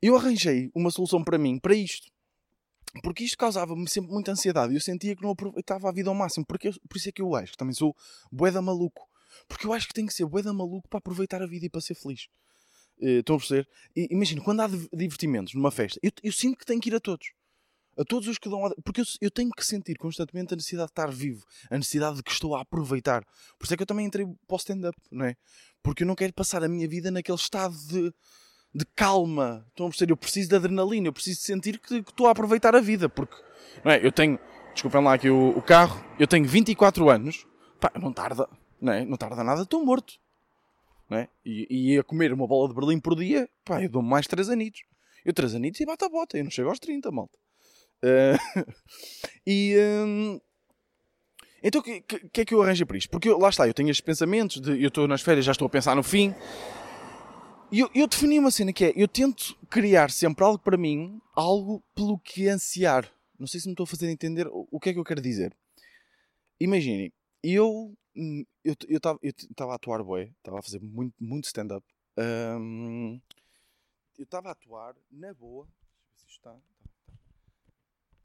eu 0.00 0.16
arranjei 0.16 0.70
uma 0.74 0.90
solução 0.90 1.24
para 1.24 1.38
mim, 1.38 1.58
para 1.58 1.74
isto. 1.74 2.10
Porque 3.02 3.24
isto 3.24 3.36
causava-me 3.36 3.88
sempre 3.88 4.10
muita 4.10 4.32
ansiedade 4.32 4.72
e 4.72 4.76
eu 4.76 4.80
sentia 4.80 5.14
que 5.14 5.22
não 5.22 5.30
aproveitava 5.30 5.88
a 5.88 5.92
vida 5.92 6.08
ao 6.08 6.14
máximo. 6.14 6.44
Porque 6.46 6.68
eu, 6.68 6.72
por 6.88 6.96
isso 6.96 7.08
é 7.08 7.12
que 7.12 7.22
eu 7.22 7.34
acho 7.34 7.52
que 7.52 7.58
também 7.58 7.74
sou 7.74 7.94
boeda 8.32 8.62
maluco. 8.62 9.08
Porque 9.46 9.66
eu 9.66 9.72
acho 9.72 9.86
que 9.86 9.94
tem 9.94 10.06
que 10.06 10.12
ser 10.12 10.26
bué 10.26 10.42
da 10.42 10.52
maluco 10.52 10.88
para 10.88 10.98
aproveitar 10.98 11.42
a 11.42 11.46
vida 11.46 11.66
e 11.66 11.70
para 11.70 11.80
ser 11.80 11.94
feliz. 11.94 12.28
Uh, 12.98 13.20
estão 13.20 13.36
a 13.36 13.38
perceber? 13.38 13.68
Imagina, 13.94 14.42
quando 14.42 14.60
há 14.60 14.68
divertimentos 14.92 15.54
numa 15.54 15.70
festa, 15.70 16.00
eu, 16.02 16.10
eu, 16.22 16.32
sinto 16.32 16.58
que 16.58 16.66
tenho 16.66 16.80
que 16.80 16.88
ir 16.88 16.94
a 16.94 17.00
todos. 17.00 17.28
A 17.96 18.04
todos 18.04 18.28
os 18.28 18.38
que 18.38 18.48
dão. 18.48 18.60
Porque 18.84 19.00
eu, 19.00 19.04
eu, 19.20 19.30
tenho 19.30 19.50
que 19.50 19.64
sentir 19.64 19.96
constantemente 19.96 20.54
a 20.54 20.56
necessidade 20.56 20.88
de 20.88 20.92
estar 20.92 21.10
vivo, 21.10 21.44
a 21.70 21.76
necessidade 21.76 22.16
de 22.16 22.22
que 22.22 22.32
estou 22.32 22.56
a 22.56 22.62
aproveitar. 22.62 23.24
Por 23.58 23.64
isso 23.64 23.74
é 23.74 23.76
que 23.76 23.82
eu 23.82 23.86
também 23.86 24.06
entrei 24.06 24.26
para 24.26 24.54
o 24.54 24.56
stand-up, 24.56 24.96
não 25.10 25.26
é? 25.26 25.36
Porque 25.82 26.02
eu 26.02 26.06
não 26.06 26.14
quero 26.14 26.32
passar 26.32 26.64
a 26.64 26.68
minha 26.68 26.88
vida 26.88 27.10
naquele 27.10 27.38
estado 27.38 27.76
de, 27.86 28.12
de 28.74 28.84
calma. 28.94 29.64
Estão 29.68 29.86
a 29.86 29.88
perceber? 29.88 30.12
Eu 30.12 30.16
preciso 30.16 30.48
de 30.48 30.56
adrenalina, 30.56 31.08
eu 31.08 31.12
preciso 31.12 31.40
de 31.40 31.44
sentir 31.44 31.78
que, 31.78 31.96
estou 31.96 32.26
a 32.26 32.30
aproveitar 32.30 32.74
a 32.74 32.80
vida. 32.80 33.08
Porque, 33.08 33.34
não 33.84 33.92
é? 33.92 34.04
Eu 34.04 34.12
tenho. 34.12 34.38
Desculpem 34.72 35.02
lá 35.02 35.14
aqui 35.14 35.28
o, 35.28 35.50
o 35.50 35.62
carro. 35.62 36.04
Eu 36.18 36.26
tenho 36.26 36.46
24 36.46 37.08
anos. 37.10 37.46
Pá, 37.80 37.92
não 38.00 38.12
tarda, 38.12 38.48
não 38.80 38.92
é? 38.92 39.04
Não 39.04 39.16
tarda 39.16 39.42
nada, 39.42 39.62
estou 39.62 39.84
morto. 39.84 40.14
Não 41.08 41.18
é? 41.18 41.28
E, 41.44 41.94
e 41.94 41.98
a 41.98 42.04
comer 42.04 42.32
uma 42.32 42.46
bola 42.46 42.68
de 42.68 42.74
Berlim 42.74 43.00
por 43.00 43.16
dia, 43.16 43.48
pá, 43.64 43.82
eu 43.82 43.88
dou-me 43.88 44.08
mais 44.08 44.26
3 44.26 44.50
anitos. 44.50 44.82
Eu 45.24 45.32
3 45.32 45.54
anitos 45.54 45.80
e 45.80 45.86
bato 45.86 46.04
a 46.04 46.08
bota. 46.08 46.36
Eu 46.36 46.44
não 46.44 46.50
chego 46.50 46.68
aos 46.68 46.78
30, 46.78 47.10
malta. 47.10 47.38
Uh, 48.02 48.72
e 49.46 49.74
um, 49.78 50.40
então 51.62 51.80
o 51.80 51.84
que, 51.84 52.00
que, 52.02 52.28
que, 52.28 52.40
é 52.42 52.44
que 52.44 52.54
eu 52.54 52.62
arranjo 52.62 52.86
para 52.86 52.96
isto? 52.96 53.10
Porque 53.10 53.28
eu, 53.28 53.38
lá 53.38 53.48
está, 53.48 53.66
eu 53.66 53.74
tenho 53.74 53.90
estes 53.90 54.04
pensamentos 54.04 54.60
de 54.60 54.82
eu 54.82 54.88
estou 54.88 55.08
nas 55.08 55.22
férias, 55.22 55.44
já 55.44 55.52
estou 55.52 55.66
a 55.66 55.70
pensar 55.70 55.96
no 55.96 56.02
fim. 56.02 56.34
E 57.70 57.80
eu, 57.80 57.90
eu, 57.94 58.06
defini 58.06 58.38
uma 58.38 58.50
cena 58.50 58.72
que 58.72 58.86
é: 58.86 58.92
eu 58.96 59.06
tento 59.06 59.56
criar 59.68 60.10
sempre 60.10 60.44
algo 60.44 60.58
para 60.58 60.76
mim, 60.76 61.20
algo 61.34 61.82
pelo 61.94 62.18
que 62.18 62.48
ansiar. 62.48 63.12
Não 63.38 63.46
sei 63.46 63.60
se 63.60 63.66
me 63.66 63.72
estou 63.72 63.84
a 63.84 63.86
fazer 63.86 64.10
entender 64.10 64.46
o, 64.48 64.66
o 64.70 64.80
que 64.80 64.88
é 64.88 64.92
que 64.92 64.98
eu 64.98 65.04
quero 65.04 65.20
dizer. 65.20 65.54
Imaginem, 66.58 67.12
eu 67.42 67.96
eu 68.64 68.74
estava 68.88 69.18
eu 69.22 69.32
eu 69.56 69.70
a 69.70 69.74
atuar 69.74 70.02
boé, 70.02 70.32
estava 70.38 70.58
a 70.58 70.62
fazer 70.62 70.80
muito, 70.80 71.14
muito 71.20 71.44
stand-up. 71.44 71.86
Um, 72.18 73.20
eu 74.18 74.24
estava 74.24 74.48
a 74.48 74.52
atuar 74.52 74.96
na 75.10 75.32
boa. 75.34 75.68
Eu. 76.44 76.60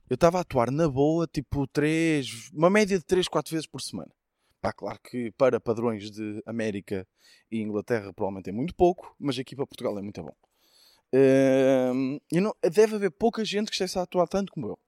Eu 0.09 0.15
estava 0.15 0.37
a 0.37 0.41
atuar 0.41 0.71
na 0.71 0.87
boa, 0.87 1.27
tipo, 1.27 1.67
três, 1.67 2.49
uma 2.51 2.69
média 2.69 2.97
de 2.97 3.05
3, 3.05 3.27
4 3.27 3.51
vezes 3.51 3.67
por 3.67 3.81
semana. 3.81 4.11
Pá, 4.63 4.71
claro 4.71 4.97
que 5.03 5.29
para 5.31 5.59
padrões 5.59 6.09
de 6.09 6.41
América 6.45 7.05
e 7.51 7.59
Inglaterra 7.59 8.13
provavelmente 8.13 8.49
é 8.49 8.53
muito 8.53 8.73
pouco, 8.73 9.13
mas 9.19 9.37
aqui 9.37 9.57
para 9.57 9.67
Portugal 9.67 9.99
é 9.99 10.01
muito 10.01 10.23
bom. 10.23 10.33
Uh, 11.13 12.17
não, 12.31 12.55
deve 12.71 12.95
haver 12.95 13.11
pouca 13.11 13.43
gente 13.43 13.67
que 13.67 13.73
esteja 13.73 13.99
a 13.99 14.03
atuar 14.03 14.25
tanto 14.25 14.53
como 14.53 14.67
eu 14.67 14.79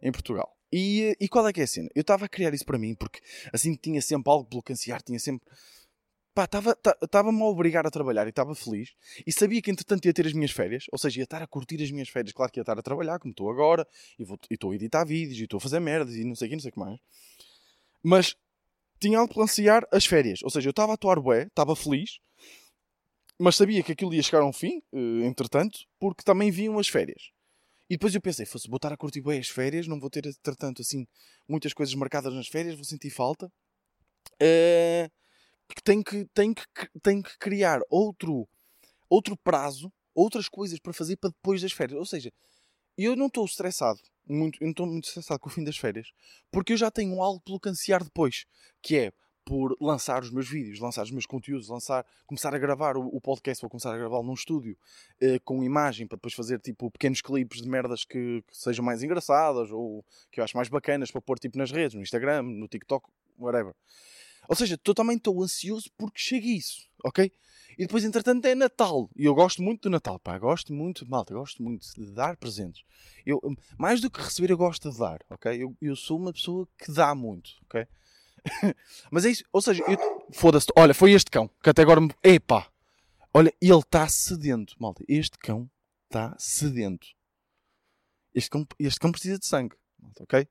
em 0.00 0.10
Portugal. 0.10 0.56
E, 0.72 1.14
e 1.20 1.28
qual 1.28 1.46
é 1.46 1.52
que 1.52 1.60
é 1.60 1.64
a 1.64 1.66
cena? 1.66 1.90
Eu 1.94 2.00
estava 2.00 2.24
a 2.24 2.28
criar 2.30 2.54
isso 2.54 2.64
para 2.64 2.78
mim 2.78 2.94
porque 2.94 3.20
assim 3.52 3.74
tinha 3.74 4.00
sempre 4.00 4.32
algo 4.32 4.62
que 4.62 4.72
ansiar, 4.72 5.02
tinha 5.02 5.18
sempre 5.18 5.46
pá, 6.32 6.48
estava-me 7.02 7.42
a 7.42 7.44
obrigar 7.44 7.86
a 7.86 7.90
trabalhar 7.90 8.26
e 8.26 8.30
estava 8.30 8.54
feliz 8.54 8.94
e 9.26 9.30
sabia 9.30 9.60
que 9.60 9.70
entretanto 9.70 10.06
ia 10.06 10.14
ter 10.14 10.26
as 10.26 10.32
minhas 10.32 10.50
férias, 10.50 10.86
ou 10.90 10.98
seja, 10.98 11.20
ia 11.20 11.24
estar 11.24 11.42
a 11.42 11.46
curtir 11.46 11.82
as 11.82 11.90
minhas 11.90 12.08
férias, 12.08 12.32
claro 12.32 12.50
que 12.50 12.58
ia 12.58 12.62
estar 12.62 12.78
a 12.78 12.82
trabalhar, 12.82 13.18
como 13.18 13.32
estou 13.32 13.50
agora, 13.50 13.86
e 14.18 14.24
estou 14.54 14.70
a 14.70 14.74
editar 14.74 15.04
vídeos, 15.04 15.38
e 15.38 15.44
estou 15.44 15.58
a 15.58 15.60
fazer 15.60 15.78
merdas, 15.78 16.16
e 16.16 16.24
não 16.24 16.34
sei 16.34 16.46
o 16.46 16.48
que, 16.48 16.56
não 16.56 16.62
sei 16.62 16.70
o 16.70 16.72
que 16.72 16.78
mais. 16.78 16.98
Mas 18.02 18.34
tinha 19.00 19.26
para 19.26 19.42
ansiar 19.42 19.86
as 19.90 20.04
férias, 20.04 20.40
ou 20.42 20.50
seja, 20.50 20.68
eu 20.68 20.70
estava 20.70 20.92
a 20.92 20.94
atuar 20.94 21.18
bué, 21.20 21.44
estava 21.44 21.74
feliz, 21.74 22.18
mas 23.38 23.56
sabia 23.56 23.82
que 23.82 23.92
aquilo 23.92 24.12
ia 24.12 24.22
chegar 24.22 24.42
a 24.42 24.46
um 24.46 24.52
fim, 24.52 24.82
eh, 24.92 25.26
entretanto, 25.26 25.78
porque 25.98 26.22
também 26.22 26.50
vinham 26.50 26.78
as 26.78 26.88
férias. 26.88 27.30
E 27.88 27.94
depois 27.94 28.14
eu 28.14 28.20
pensei, 28.20 28.46
fosse, 28.46 28.68
vou 28.68 28.76
estar 28.76 28.92
a 28.92 28.96
curtir 28.96 29.22
bem 29.22 29.40
as 29.40 29.48
férias, 29.48 29.88
não 29.88 29.98
vou 29.98 30.10
ter, 30.10 30.26
entretanto, 30.26 30.82
assim, 30.82 31.06
muitas 31.48 31.72
coisas 31.72 31.94
marcadas 31.94 32.32
nas 32.34 32.46
férias, 32.46 32.74
vou 32.74 32.84
sentir 32.84 33.10
falta. 33.10 33.46
Uh, 34.40 35.10
porque 35.66 35.82
tenho 35.82 36.04
que, 36.04 36.26
tenho 36.34 36.54
que, 36.54 36.64
tenho 37.02 37.22
que 37.22 37.38
criar 37.38 37.80
outro, 37.88 38.48
outro 39.08 39.36
prazo, 39.36 39.90
outras 40.14 40.48
coisas 40.48 40.78
para 40.78 40.92
fazer 40.92 41.16
para 41.16 41.30
depois 41.30 41.62
das 41.62 41.72
férias. 41.72 41.98
Ou 41.98 42.06
seja, 42.06 42.30
eu 42.96 43.16
não 43.16 43.26
estou 43.26 43.44
estressado, 43.44 44.00
muito, 44.26 44.62
eu 44.62 44.70
estou 44.70 44.86
muito 44.86 45.06
estressado 45.08 45.40
com 45.40 45.48
o 45.48 45.52
fim 45.52 45.64
das 45.64 45.76
férias, 45.76 46.12
porque 46.50 46.72
eu 46.72 46.76
já 46.76 46.90
tenho 46.90 47.20
algo 47.22 47.40
pelo 47.40 47.60
que 47.60 47.68
ansiar 47.68 48.02
depois, 48.04 48.46
que 48.82 48.96
é 48.96 49.12
por 49.44 49.76
lançar 49.80 50.22
os 50.22 50.30
meus 50.30 50.48
vídeos, 50.48 50.78
lançar 50.78 51.02
os 51.02 51.10
meus 51.10 51.26
conteúdos, 51.26 51.68
lançar, 51.68 52.06
começar 52.26 52.54
a 52.54 52.58
gravar 52.58 52.96
o, 52.96 53.06
o 53.08 53.20
podcast, 53.20 53.60
vou 53.60 53.70
começar 53.70 53.92
a 53.92 53.98
gravar 53.98 54.22
num 54.22 54.34
estúdio 54.34 54.76
uh, 55.22 55.40
com 55.44 55.64
imagem 55.64 56.06
para 56.06 56.16
depois 56.16 56.34
fazer 56.34 56.60
tipo 56.60 56.90
pequenos 56.90 57.20
clipes 57.20 57.60
de 57.60 57.68
merdas 57.68 58.04
que, 58.04 58.42
que, 58.46 58.56
sejam 58.56 58.84
mais 58.84 59.02
engraçadas 59.02 59.70
ou 59.72 60.04
que 60.30 60.40
eu 60.40 60.44
acho 60.44 60.56
mais 60.56 60.68
bacanas 60.68 61.10
para 61.10 61.20
pôr 61.20 61.38
tipo 61.38 61.58
nas 61.58 61.72
redes, 61.72 61.94
no 61.94 62.02
Instagram, 62.02 62.42
no 62.42 62.68
TikTok, 62.68 63.08
whatever. 63.38 63.74
Ou 64.48 64.54
seja, 64.54 64.78
também 64.78 65.16
estou 65.16 65.42
ansioso 65.42 65.90
porque 65.96 66.20
chegue 66.20 66.56
isso, 66.56 66.88
ok? 67.04 67.32
E 67.80 67.84
depois, 67.84 68.04
entretanto, 68.04 68.44
é 68.44 68.54
Natal. 68.54 69.08
E 69.16 69.24
eu 69.24 69.34
gosto 69.34 69.62
muito 69.62 69.84
do 69.84 69.90
Natal, 69.90 70.18
pá. 70.18 70.38
Gosto 70.38 70.70
muito, 70.70 71.08
malta, 71.08 71.32
gosto 71.32 71.62
muito 71.62 71.86
de 71.96 72.12
dar 72.12 72.36
presentes. 72.36 72.84
Eu, 73.24 73.40
mais 73.78 74.02
do 74.02 74.10
que 74.10 74.20
receber, 74.20 74.50
eu 74.50 74.58
gosto 74.58 74.90
de 74.90 74.98
dar, 74.98 75.18
ok? 75.30 75.62
Eu, 75.62 75.74
eu 75.80 75.96
sou 75.96 76.18
uma 76.18 76.30
pessoa 76.30 76.68
que 76.76 76.92
dá 76.92 77.14
muito, 77.14 77.52
ok? 77.64 77.86
Mas 79.10 79.24
é 79.24 79.30
isso, 79.30 79.44
ou 79.50 79.62
seja, 79.62 79.82
foda-se, 80.30 80.66
olha, 80.76 80.92
foi 80.92 81.12
este 81.12 81.30
cão 81.30 81.48
que 81.62 81.70
até 81.70 81.80
agora 81.80 82.02
me. 82.02 82.10
Epá! 82.22 82.70
Olha, 83.32 83.50
ele 83.58 83.78
está 83.78 84.06
sedento, 84.10 84.76
malta. 84.78 85.02
Este 85.08 85.38
cão 85.38 85.66
está 86.04 86.36
sedento. 86.38 87.06
Este 88.34 88.50
cão, 88.50 88.66
este 88.78 89.00
cão 89.00 89.10
precisa 89.10 89.38
de 89.38 89.46
sangue, 89.46 89.74
malta, 89.98 90.24
ok? 90.24 90.46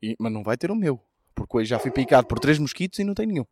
E, 0.00 0.14
mas 0.16 0.32
não 0.32 0.44
vai 0.44 0.56
ter 0.56 0.70
o 0.70 0.76
meu, 0.76 1.04
porque 1.34 1.56
hoje 1.56 1.70
já 1.70 1.80
fui 1.80 1.90
picado 1.90 2.28
por 2.28 2.38
três 2.38 2.56
mosquitos 2.56 3.00
e 3.00 3.02
não 3.02 3.14
tem 3.14 3.26
nenhum. 3.26 3.46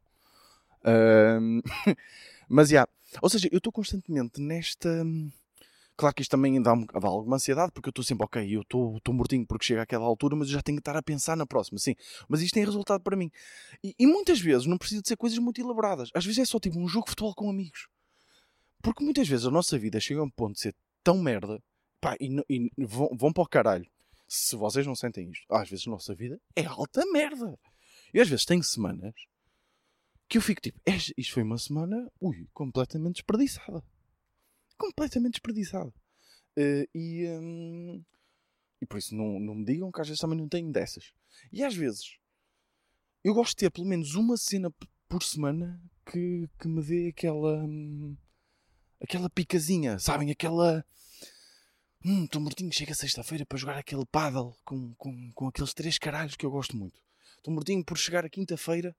Uh, 0.84 1.60
mas 2.48 2.68
já, 2.68 2.74
yeah. 2.74 2.92
ou 3.20 3.28
seja, 3.28 3.48
eu 3.50 3.58
estou 3.58 3.72
constantemente 3.72 4.40
nesta. 4.40 5.04
Claro 5.96 6.14
que 6.14 6.20
isto 6.20 6.30
também 6.30 6.60
dá, 6.60 6.74
dá 6.74 7.08
alguma 7.08 7.36
ansiedade, 7.36 7.72
porque 7.72 7.88
eu 7.88 7.90
estou 7.90 8.04
sempre, 8.04 8.24
ok, 8.24 8.54
eu 8.54 8.60
estou 8.60 9.00
mortinho 9.14 9.46
porque 9.46 9.64
chega 9.64 9.82
àquela 9.82 10.04
altura, 10.04 10.36
mas 10.36 10.48
eu 10.48 10.54
já 10.54 10.62
tenho 10.62 10.76
que 10.76 10.82
estar 10.82 10.94
a 10.94 11.02
pensar 11.02 11.36
na 11.36 11.46
próxima, 11.46 11.78
sim. 11.78 11.94
Mas 12.28 12.42
isto 12.42 12.52
tem 12.52 12.64
resultado 12.64 13.02
para 13.02 13.16
mim. 13.16 13.30
E, 13.82 13.94
e, 13.98 14.06
muitas 14.06 14.38
vezes 14.38 14.66
não 14.66 14.76
precisa 14.76 15.00
de 15.00 15.08
ser 15.08 15.16
coisas 15.16 15.38
muito 15.38 15.58
elaboradas. 15.58 16.10
Às 16.12 16.24
vezes 16.24 16.40
é 16.40 16.44
só 16.44 16.60
tipo 16.60 16.78
um 16.78 16.86
jogo 16.86 17.06
de 17.06 17.12
futebol 17.12 17.34
com 17.34 17.48
amigos. 17.48 17.88
Porque 18.82 19.02
muitas 19.02 19.26
vezes 19.26 19.46
a 19.46 19.50
nossa 19.50 19.78
vida 19.78 19.98
chega 19.98 20.20
a 20.20 20.24
um 20.24 20.30
ponto 20.30 20.54
de 20.54 20.60
ser 20.60 20.74
tão 21.02 21.18
merda, 21.18 21.62
pá, 21.98 22.14
e, 22.20 22.28
e 22.46 22.70
vão, 22.84 23.08
vão 23.16 23.32
para 23.32 23.42
o 23.42 23.48
caralho. 23.48 23.86
Se 24.28 24.54
vocês 24.54 24.86
não 24.86 24.94
sentem 24.94 25.30
isto, 25.30 25.46
às 25.50 25.70
vezes 25.70 25.86
a 25.88 25.90
nossa 25.90 26.14
vida 26.14 26.38
é 26.54 26.66
alta 26.66 27.06
merda. 27.10 27.58
E 28.12 28.20
às 28.20 28.28
vezes 28.28 28.44
tem 28.44 28.62
semanas 28.62 29.14
que 30.28 30.38
eu 30.38 30.42
fico 30.42 30.60
tipo, 30.60 30.80
isto 31.16 31.32
foi 31.32 31.42
uma 31.42 31.58
semana, 31.58 32.10
ui, 32.20 32.48
completamente 32.52 33.16
desperdiçada. 33.16 33.82
Completamente 34.76 35.34
desperdiçada. 35.34 35.92
Uh, 36.58 36.88
e, 36.94 37.28
um, 37.28 38.04
e 38.80 38.86
por 38.86 38.98
isso 38.98 39.14
não, 39.14 39.38
não 39.38 39.54
me 39.54 39.64
digam 39.64 39.92
que 39.92 40.00
às 40.00 40.08
vezes 40.08 40.20
também 40.20 40.38
não 40.38 40.48
tenho 40.48 40.72
dessas. 40.72 41.12
E 41.52 41.62
às 41.62 41.74
vezes 41.74 42.18
eu 43.26 43.34
gosto 43.34 43.50
de 43.50 43.56
ter 43.56 43.70
pelo 43.70 43.86
menos 43.86 44.14
uma 44.14 44.36
cena 44.36 44.72
por 45.08 45.22
semana 45.22 45.82
que, 46.10 46.48
que 46.60 46.68
me 46.68 46.82
dê 46.82 47.08
aquela. 47.08 47.64
Hum, 47.64 48.16
aquela 49.02 49.28
picazinha, 49.28 49.98
sabem? 49.98 50.30
Aquela. 50.30 50.84
Hum, 52.04 52.24
estou 52.24 52.40
mortinho, 52.40 52.72
chega 52.72 52.94
sexta-feira 52.94 53.44
para 53.44 53.58
jogar 53.58 53.78
aquele 53.78 54.06
paddle 54.06 54.56
com, 54.64 54.94
com, 54.94 55.32
com 55.32 55.48
aqueles 55.48 55.74
três 55.74 55.98
caralhos 55.98 56.36
que 56.36 56.46
eu 56.46 56.50
gosto 56.50 56.76
muito. 56.76 57.02
Estou 57.36 57.52
mortinho 57.52 57.84
por 57.84 57.98
chegar 57.98 58.24
a 58.24 58.30
quinta-feira 58.30 58.94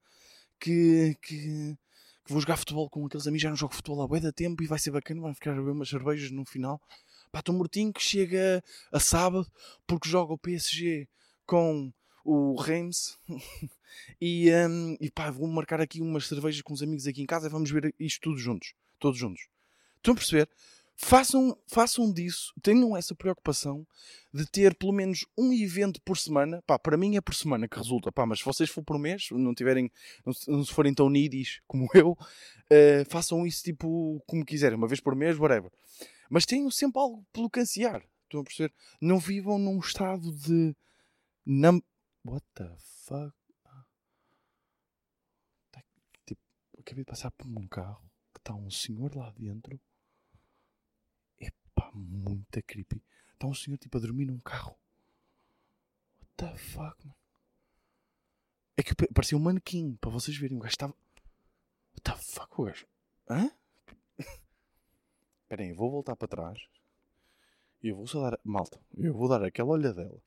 que, 0.60 1.16
que, 1.22 1.76
que, 2.24 2.32
vou 2.32 2.40
jogar 2.40 2.56
futebol 2.56 2.88
com 2.90 3.06
aqueles 3.06 3.26
amigos. 3.26 3.42
Já 3.42 3.48
não 3.50 3.56
jogo 3.56 3.74
futebol 3.74 4.02
há 4.02 4.08
bem 4.08 4.20
da 4.20 4.32
tempo 4.32 4.62
e 4.62 4.66
vai 4.66 4.78
ser 4.78 4.90
bacana. 4.90 5.20
Vai 5.20 5.34
ficar 5.34 5.52
a 5.52 5.56
beber 5.56 5.70
umas 5.70 5.88
cervejas 5.88 6.30
no 6.30 6.44
final. 6.44 6.80
Pá, 7.30 7.40
estou 7.40 7.54
mortinho 7.54 7.92
que 7.92 8.02
chega 8.02 8.62
a 8.92 9.00
sábado 9.00 9.46
porque 9.86 10.08
joga 10.08 10.32
o 10.32 10.38
PSG 10.38 11.08
com 11.46 11.92
o 12.24 12.60
Reims 12.60 13.18
e, 14.20 14.50
um, 14.52 14.96
e 15.00 15.10
pá, 15.10 15.30
vou 15.30 15.46
marcar 15.48 15.80
aqui 15.80 16.00
umas 16.00 16.26
cervejas 16.26 16.62
com 16.62 16.72
os 16.72 16.82
amigos 16.82 17.06
aqui 17.06 17.22
em 17.22 17.26
casa 17.26 17.46
e 17.46 17.50
vamos 17.50 17.70
ver 17.70 17.94
isto 17.98 18.20
tudo 18.20 18.38
juntos. 18.38 18.74
Todos 18.98 19.18
juntos. 19.18 19.46
Estão 19.96 20.12
a 20.12 20.16
perceber? 20.16 20.48
Façam, 21.00 21.56
façam 21.68 22.12
disso, 22.12 22.52
tenham 22.60 22.96
essa 22.96 23.14
preocupação 23.14 23.86
de 24.34 24.44
ter 24.44 24.74
pelo 24.74 24.92
menos 24.92 25.24
um 25.38 25.52
evento 25.52 26.02
por 26.02 26.18
semana. 26.18 26.60
Pá, 26.66 26.76
para 26.76 26.96
mim 26.96 27.14
é 27.14 27.20
por 27.20 27.36
semana 27.36 27.68
que 27.68 27.76
resulta, 27.76 28.10
pá, 28.10 28.26
mas 28.26 28.40
se 28.40 28.44
vocês 28.44 28.68
for 28.68 28.82
por 28.82 28.98
mês, 28.98 29.28
não 29.30 29.54
tiverem, 29.54 29.92
não, 30.26 30.64
se 30.64 30.72
forem 30.72 30.92
tão 30.92 31.08
needies 31.08 31.60
como 31.68 31.86
eu, 31.94 32.10
uh, 32.10 33.04
façam 33.08 33.46
isso 33.46 33.62
tipo 33.62 34.20
como 34.26 34.44
quiserem, 34.44 34.76
uma 34.76 34.88
vez 34.88 35.00
por 35.00 35.14
mês, 35.14 35.38
whatever. 35.38 35.70
Mas 36.28 36.44
tenham 36.44 36.68
sempre 36.68 37.00
algo 37.00 37.24
pelo 37.32 37.48
que 37.48 37.60
ansiar. 37.60 38.04
Estão 38.24 38.40
a 38.40 38.44
perceber? 38.44 38.74
Não 39.00 39.20
vivam 39.20 39.56
num 39.56 39.78
estado 39.78 40.32
de. 40.32 40.76
Num... 41.46 41.80
What 42.24 42.44
the 42.54 42.76
fuck? 43.06 43.32
Tá, 45.70 45.80
tipo, 46.26 46.40
acabei 46.76 47.04
de 47.04 47.08
passar 47.08 47.30
por 47.30 47.46
um 47.46 47.68
carro 47.68 48.02
que 48.34 48.40
está 48.40 48.52
um 48.52 48.68
senhor 48.68 49.14
lá 49.14 49.30
dentro 49.30 49.80
muito 51.98 52.62
creepy. 52.62 53.02
Está 53.34 53.46
um 53.46 53.54
senhor 53.54 53.76
tipo 53.78 53.96
a 53.98 54.00
dormir 54.00 54.26
num 54.26 54.38
carro. 54.38 54.76
What 56.20 56.32
the 56.36 56.56
fuck, 56.56 57.06
mano? 57.06 57.18
É 58.76 58.82
que 58.82 58.94
parecia 59.12 59.36
um 59.36 59.40
manequim, 59.40 59.96
para 59.96 60.10
vocês 60.10 60.36
verem. 60.36 60.56
O 60.56 60.60
gajo 60.60 60.72
estava. 60.72 60.94
What 61.92 62.02
the 62.02 62.16
fuck, 62.16 62.60
o 62.60 62.64
gajo? 62.64 62.86
Hã? 63.28 63.50
Esperem, 65.42 65.70
eu 65.70 65.76
vou 65.76 65.90
voltar 65.90 66.14
para 66.14 66.28
trás. 66.28 66.68
E 67.82 67.88
eu 67.88 67.96
vou 67.96 68.06
só 68.06 68.22
dar. 68.30 68.38
Malta, 68.44 68.80
eu 68.96 69.14
vou 69.14 69.28
dar 69.28 69.42
aquela 69.42 69.70
olhadela. 69.70 70.20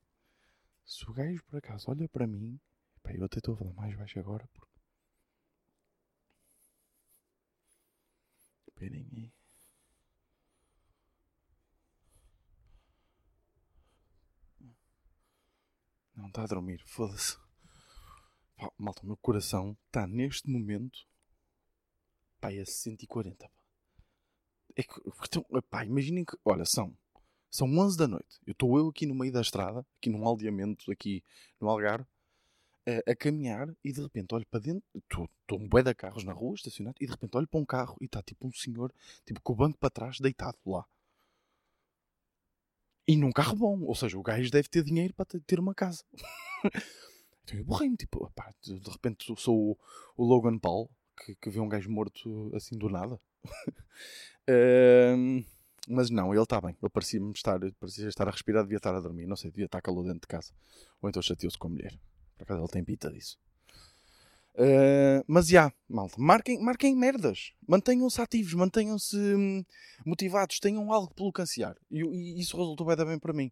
Se 0.84 1.08
o 1.08 1.12
gajo 1.12 1.42
por 1.44 1.58
acaso 1.58 1.90
olha 1.90 2.08
para 2.08 2.26
mim, 2.26 2.58
pá, 3.02 3.12
eu 3.12 3.24
até 3.24 3.38
estou 3.38 3.54
a 3.54 3.56
falar 3.56 3.72
mais 3.74 3.96
baixo 3.96 4.18
agora 4.18 4.46
porque. 4.52 4.72
Esperem 8.66 9.06
aí. 9.12 9.32
Está 16.32 16.42
a 16.42 16.46
dormir, 16.46 16.82
foda-se. 16.86 17.36
Malta, 18.78 19.02
o 19.02 19.06
meu 19.06 19.16
coração 19.16 19.76
está 19.86 20.06
neste 20.06 20.48
momento. 20.50 20.98
Pá, 22.40 22.52
é 22.52 22.64
140. 22.64 23.36
Pá. 23.36 23.50
É 24.74 24.82
que, 24.82 25.00
então, 25.24 25.44
pá, 25.70 25.84
imaginem 25.84 26.24
que. 26.24 26.36
Olha, 26.44 26.64
são. 26.64 26.96
São 27.50 27.68
11 27.68 27.98
da 27.98 28.08
noite. 28.08 28.40
Eu 28.46 28.52
estou 28.52 28.78
eu 28.78 28.88
aqui 28.88 29.04
no 29.04 29.14
meio 29.14 29.30
da 29.30 29.42
estrada, 29.42 29.86
aqui 29.98 30.08
num 30.08 30.26
aldeamento, 30.26 30.90
aqui 30.90 31.22
no 31.60 31.68
Algarve, 31.68 32.06
a, 32.86 33.12
a 33.12 33.14
caminhar 33.14 33.68
e 33.84 33.92
de 33.92 34.00
repente 34.00 34.34
olho 34.34 34.46
para 34.46 34.60
dentro. 34.60 34.82
Estou 34.94 35.28
um 35.52 35.68
bué 35.68 35.82
de 35.82 35.94
carros 35.94 36.24
na 36.24 36.32
rua, 36.32 36.54
estacionado, 36.54 36.96
e 36.98 37.04
de 37.04 37.12
repente 37.12 37.36
olho 37.36 37.46
para 37.46 37.60
um 37.60 37.66
carro 37.66 37.96
e 38.00 38.06
está 38.06 38.22
tipo 38.22 38.46
um 38.46 38.52
senhor, 38.52 38.90
tipo 39.26 39.40
com 39.42 39.52
o 39.52 39.56
banco 39.56 39.78
para 39.78 39.90
trás, 39.90 40.18
deitado 40.18 40.56
lá. 40.64 40.86
E 43.06 43.16
num 43.16 43.32
carro 43.32 43.56
bom. 43.56 43.80
Ou 43.82 43.94
seja, 43.94 44.18
o 44.18 44.22
gajo 44.22 44.50
deve 44.50 44.68
ter 44.68 44.82
dinheiro 44.82 45.14
para 45.14 45.26
ter 45.46 45.58
uma 45.58 45.74
casa. 45.74 46.04
então 47.42 47.58
eu 47.58 47.64
borrei-me, 47.64 47.96
tipo, 47.96 48.30
de 48.62 48.90
repente 48.90 49.34
sou 49.36 49.78
o, 50.16 50.24
Logan 50.24 50.58
Paul, 50.58 50.90
que, 51.16 51.34
que 51.34 51.50
vê 51.50 51.60
um 51.60 51.68
gajo 51.68 51.90
morto 51.90 52.50
assim 52.54 52.76
do 52.76 52.88
nada. 52.88 53.20
Ahm, 54.48 55.44
mas 55.88 56.10
não, 56.10 56.32
ele 56.32 56.42
está 56.42 56.60
bem. 56.60 56.76
Ele 56.80 56.90
parecia-me 56.90 57.32
estar, 57.32 57.58
parecia 57.78 58.08
estar 58.08 58.28
a 58.28 58.30
respirar, 58.30 58.62
devia 58.62 58.76
estar 58.76 58.94
a 58.94 59.00
dormir. 59.00 59.26
Não 59.26 59.36
sei, 59.36 59.50
devia 59.50 59.66
estar 59.66 59.80
calor 59.80 60.04
dentro 60.04 60.20
de 60.20 60.28
casa. 60.28 60.52
Ou 61.00 61.08
então 61.08 61.22
chateou-se 61.22 61.58
com 61.58 61.68
a 61.68 61.70
mulher. 61.70 61.98
Por 62.36 62.44
acaso 62.44 62.60
ele 62.60 62.68
tem 62.68 62.84
pita 62.84 63.10
disso. 63.10 63.38
Ah, 64.56 65.24
mas 65.26 65.48
já, 65.48 65.72
malta, 65.88 66.16
marquem, 66.18 66.60
marquem 66.60 66.94
merdas. 66.96 67.52
Mantenham-se 67.66 68.20
ativos, 68.20 68.54
mantenham-se 68.54 69.16
hum, 69.16 69.64
motivados, 70.04 70.60
tenham 70.60 70.92
algo 70.92 71.14
pelo 71.14 71.32
que 71.32 71.42
ansiar. 71.42 71.76
E, 71.90 72.02
e 72.02 72.40
isso 72.40 72.56
resultou 72.56 72.86
bem, 72.86 72.96
bem 72.96 73.18
para 73.18 73.32
mim. 73.32 73.50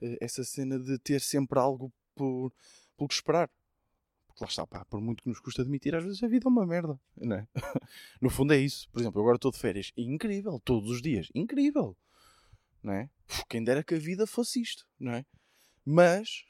Eh, 0.00 0.18
essa 0.20 0.44
cena 0.44 0.78
de 0.78 0.98
ter 0.98 1.20
sempre 1.20 1.58
algo 1.58 1.92
por, 2.14 2.52
pelo 2.96 3.08
que 3.08 3.14
esperar. 3.14 3.50
Porque 4.26 4.44
lá 4.44 4.48
está, 4.48 4.66
pá, 4.66 4.84
por 4.84 5.00
muito 5.00 5.22
que 5.22 5.28
nos 5.28 5.40
custa 5.40 5.62
admitir, 5.62 5.94
às 5.94 6.04
vezes 6.04 6.22
a 6.22 6.28
vida 6.28 6.46
é 6.46 6.48
uma 6.50 6.66
merda, 6.66 7.00
não 7.16 7.36
é? 7.36 7.48
no 8.20 8.30
fundo 8.30 8.52
é 8.52 8.58
isso. 8.58 8.88
Por 8.90 9.00
exemplo, 9.00 9.18
eu 9.18 9.22
agora 9.22 9.36
estou 9.36 9.50
de 9.50 9.58
férias. 9.58 9.92
Incrível, 9.96 10.60
todos 10.60 10.90
os 10.90 11.02
dias. 11.02 11.28
Incrível. 11.34 11.96
Não 12.82 12.92
é? 12.92 13.10
Uf, 13.28 13.44
Quem 13.48 13.64
dera 13.64 13.82
que 13.82 13.94
a 13.94 13.98
vida 13.98 14.26
fosse 14.26 14.60
isto, 14.60 14.86
não 15.00 15.12
é? 15.12 15.24
Mas 15.84 16.44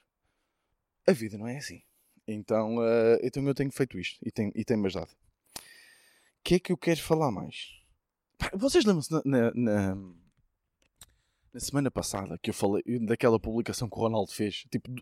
a 1.07 1.13
vida 1.13 1.39
não 1.39 1.47
é 1.47 1.57
assim. 1.57 1.83
Então, 2.29 2.85
eh, 2.85 3.21
então 3.23 3.43
eu 3.49 3.55
tenho 3.55 3.73
feito 3.73 3.99
isto 3.99 4.19
e 4.23 4.31
tem, 4.31 4.53
e 4.55 4.63
tem-me 4.63 4.87
ajudado. 4.87 5.11
O 5.11 5.61
que 6.45 6.57
é 6.57 6.59
que 6.59 6.71
eu 6.71 6.77
quero 6.77 7.01
falar 7.01 7.31
mais? 7.33 7.73
Vocês 8.55 8.85
lembram-se 8.85 9.11
na, 9.11 9.23
na, 9.25 9.53
na, 9.55 9.95
na 11.55 11.61
semana 11.61 11.91
passada 11.91 12.39
que 12.39 12.51
eu 12.51 12.55
falei 12.55 12.83
daquela 13.01 13.41
publicação 13.41 13.89
que 13.89 13.97
o 13.97 14.01
Ronaldo 14.01 14.31
fez? 14.31 14.67
Tipo, 14.71 14.95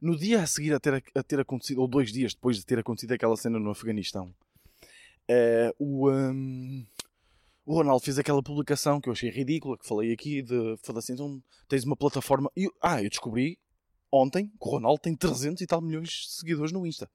no 0.00 0.16
dia 0.16 0.42
a 0.42 0.46
seguir 0.46 0.74
a 0.74 0.78
ter, 0.78 1.02
a 1.14 1.22
ter 1.22 1.40
acontecido, 1.40 1.80
ou 1.80 1.88
dois 1.88 2.12
dias 2.12 2.34
depois 2.34 2.58
de 2.58 2.66
ter 2.66 2.78
acontecido 2.78 3.12
aquela 3.12 3.36
cena 3.36 3.58
no 3.58 3.70
Afeganistão, 3.70 4.34
eh, 5.26 5.74
o, 5.78 6.10
hum, 6.10 6.86
o 7.64 7.74
Ronaldo 7.74 8.04
fez 8.04 8.18
aquela 8.18 8.42
publicação 8.42 9.00
que 9.00 9.08
eu 9.08 9.12
achei 9.14 9.30
ridícula, 9.30 9.78
que 9.78 9.88
falei 9.88 10.12
aqui, 10.12 10.42
de 10.42 10.76
assim, 10.96 11.14
então 11.14 11.42
tens 11.66 11.84
uma 11.84 11.96
plataforma. 11.96 12.50
E 12.54 12.68
ah, 12.82 13.02
eu 13.02 13.08
descobri 13.08 13.58
ontem 14.12 14.48
que 14.48 14.56
o 14.60 14.70
Ronaldo 14.70 15.00
tem 15.00 15.14
300 15.16 15.60
e 15.62 15.66
tal 15.66 15.80
milhões 15.80 16.08
de 16.08 16.30
seguidores 16.32 16.72
no 16.72 16.86
Insta. 16.86 17.10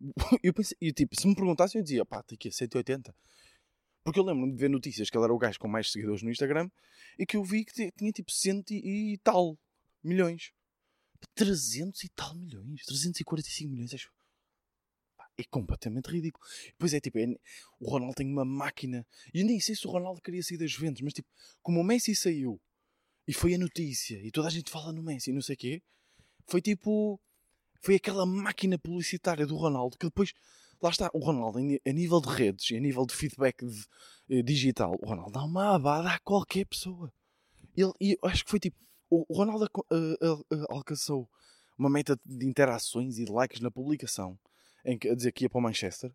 Eu 0.42 0.52
pensei, 0.52 0.76
e 0.80 0.92
tipo, 0.92 1.18
se 1.18 1.26
me 1.28 1.34
perguntassem, 1.34 1.78
eu 1.78 1.82
dizia, 1.84 2.04
pá, 2.04 2.22
tem 2.22 2.34
aqui 2.34 2.50
180. 2.50 3.14
Porque 4.04 4.18
eu 4.18 4.24
lembro-me 4.24 4.52
de 4.52 4.58
ver 4.58 4.68
notícias 4.68 5.08
que 5.08 5.16
ele 5.16 5.22
era 5.24 5.32
o 5.32 5.38
gajo 5.38 5.60
com 5.60 5.68
mais 5.68 5.92
seguidores 5.92 6.22
no 6.22 6.30
Instagram 6.30 6.68
e 7.16 7.24
que 7.24 7.36
eu 7.36 7.44
vi 7.44 7.64
que 7.64 7.72
ti- 7.72 7.92
tinha 7.96 8.10
tipo 8.10 8.32
cento 8.32 8.72
e 8.72 9.16
tal 9.22 9.56
milhões. 10.02 10.50
300 11.36 12.02
e 12.02 12.08
tal 12.08 12.34
milhões. 12.34 12.84
345 12.84 13.70
milhões. 13.70 13.94
Acho. 13.94 14.10
É 15.38 15.44
completamente 15.44 16.06
ridículo. 16.10 16.44
Pois 16.76 16.92
é, 16.92 16.98
tipo, 17.00 17.16
é- 17.18 17.36
o 17.78 17.88
Ronaldo 17.88 18.16
tem 18.16 18.26
uma 18.26 18.44
máquina. 18.44 19.06
E 19.32 19.38
eu 19.40 19.46
nem 19.46 19.60
sei 19.60 19.76
se 19.76 19.86
o 19.86 19.90
Ronaldo 19.90 20.20
queria 20.20 20.42
sair 20.42 20.58
das 20.58 20.72
Juventus, 20.72 21.00
mas 21.00 21.12
tipo, 21.12 21.28
como 21.62 21.78
o 21.80 21.84
Messi 21.84 22.12
saiu 22.16 22.60
e 23.26 23.32
foi 23.32 23.54
a 23.54 23.58
notícia 23.58 24.16
e 24.24 24.30
toda 24.30 24.48
a 24.48 24.50
gente 24.50 24.70
fala 24.70 24.92
no 24.92 25.02
Messi 25.02 25.32
não 25.32 25.42
sei 25.42 25.54
o 25.54 25.58
quê, 25.58 25.82
foi 26.46 26.60
tipo. 26.60 27.20
Foi 27.84 27.96
aquela 27.96 28.24
máquina 28.24 28.78
publicitária 28.78 29.44
do 29.46 29.56
Ronaldo 29.56 29.96
que 29.98 30.06
depois. 30.06 30.32
Lá 30.80 30.90
está, 30.90 31.10
o 31.14 31.18
Ronaldo, 31.20 31.58
a 31.58 31.92
nível 31.92 32.20
de 32.20 32.28
redes 32.28 32.70
e 32.70 32.76
a 32.76 32.80
nível 32.80 33.06
de 33.06 33.14
feedback 33.14 33.64
de- 33.64 33.86
eh, 34.30 34.42
digital, 34.42 34.96
o 35.00 35.06
Ronaldo 35.06 35.30
dá 35.32 35.44
uma 35.44 35.74
abada 35.76 36.10
a 36.10 36.18
qualquer 36.20 36.64
pessoa. 36.66 37.12
Ele, 37.76 37.92
e 38.00 38.18
acho 38.24 38.44
que 38.44 38.50
foi 38.50 38.58
tipo. 38.60 38.76
O 39.10 39.24
o 39.28 39.36
Ronaldo 39.36 39.64
eh, 39.92 40.16
eh, 40.22 40.64
alcançou 40.70 41.28
uma 41.78 41.88
meta 41.90 42.18
de 42.24 42.46
interações 42.46 43.18
e 43.18 43.24
de 43.24 43.30
likes 43.32 43.60
na 43.60 43.70
publicação 43.70 44.38
em 44.84 44.98
que, 44.98 45.08
a 45.08 45.14
dizer 45.14 45.32
que 45.32 45.44
ia 45.44 45.50
para 45.50 45.58
o 45.58 45.62
Manchester 45.62 46.12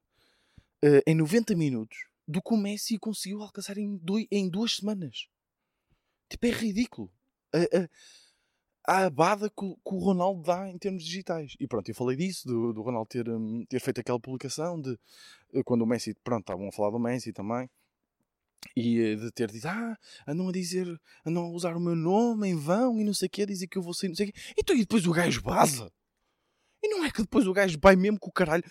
eh, 0.82 1.02
em 1.08 1.16
90 1.16 1.56
minutos 1.56 1.98
do 2.28 2.42
que 2.42 2.54
o 2.54 2.58
Messi 2.58 2.98
conseguiu 2.98 3.42
alcançar 3.42 3.78
em, 3.78 3.98
doi- 3.98 4.28
em 4.32 4.50
duas 4.50 4.76
semanas. 4.78 5.28
Tipo, 6.30 6.46
é 6.46 6.50
ridículo. 6.52 7.12
A, 7.54 7.60
a, 7.60 7.90
a 8.88 9.06
abada 9.06 9.50
que, 9.50 9.56
que 9.56 9.96
o 9.96 10.00
Ronaldo 10.00 10.42
dá 10.44 10.70
em 10.70 10.78
termos 10.78 11.04
digitais. 11.04 11.56
E 11.60 11.68
pronto, 11.68 11.90
eu 11.90 11.96
falei 11.96 12.16
disso, 12.16 12.48
do, 12.48 12.74
do 12.74 12.82
Ronaldo 12.82 13.08
ter, 13.10 13.30
hum, 13.30 13.66
ter 13.68 13.82
feito 13.82 14.00
aquela 14.00 14.20
publicação 14.20 14.80
de 14.80 14.98
eh, 15.54 15.64
quando 15.64 15.82
o 15.82 15.86
Messi, 15.86 16.16
pronto, 16.24 16.42
estavam 16.42 16.70
a 16.70 16.72
falar 16.72 16.92
do 16.92 17.00
Messi 17.00 17.34
também. 17.34 17.70
E 18.76 19.00
eh, 19.00 19.16
de 19.16 19.32
ter 19.32 19.52
dito, 19.52 19.68
ah, 19.68 19.98
andam 20.26 20.48
a 20.48 20.52
dizer, 20.52 20.88
andam 21.26 21.44
a 21.44 21.50
usar 21.50 21.76
o 21.76 21.80
meu 21.82 21.96
nome 21.96 22.48
em 22.48 22.56
vão 22.56 23.00
e 23.00 23.04
não 23.04 23.14
sei 23.14 23.28
o 23.28 23.30
quê, 23.30 23.42
a 23.44 23.46
dizer 23.46 23.68
que 23.68 23.78
eu 23.78 23.82
vou 23.82 23.94
sair, 23.94 24.10
não 24.10 24.16
sei 24.16 24.30
o 24.30 24.32
quê. 24.32 24.40
Então, 24.58 24.76
e 24.76 24.80
depois 24.80 25.06
o 25.06 25.12
gajo 25.12 25.42
baza. 25.42 25.92
E 26.82 26.88
não 26.90 27.04
é 27.04 27.12
que 27.12 27.22
depois 27.22 27.46
o 27.48 27.54
gajo 27.54 27.78
vai 27.82 27.96
mesmo 27.96 28.20
com 28.20 28.30
o 28.30 28.34
caralho. 28.34 28.64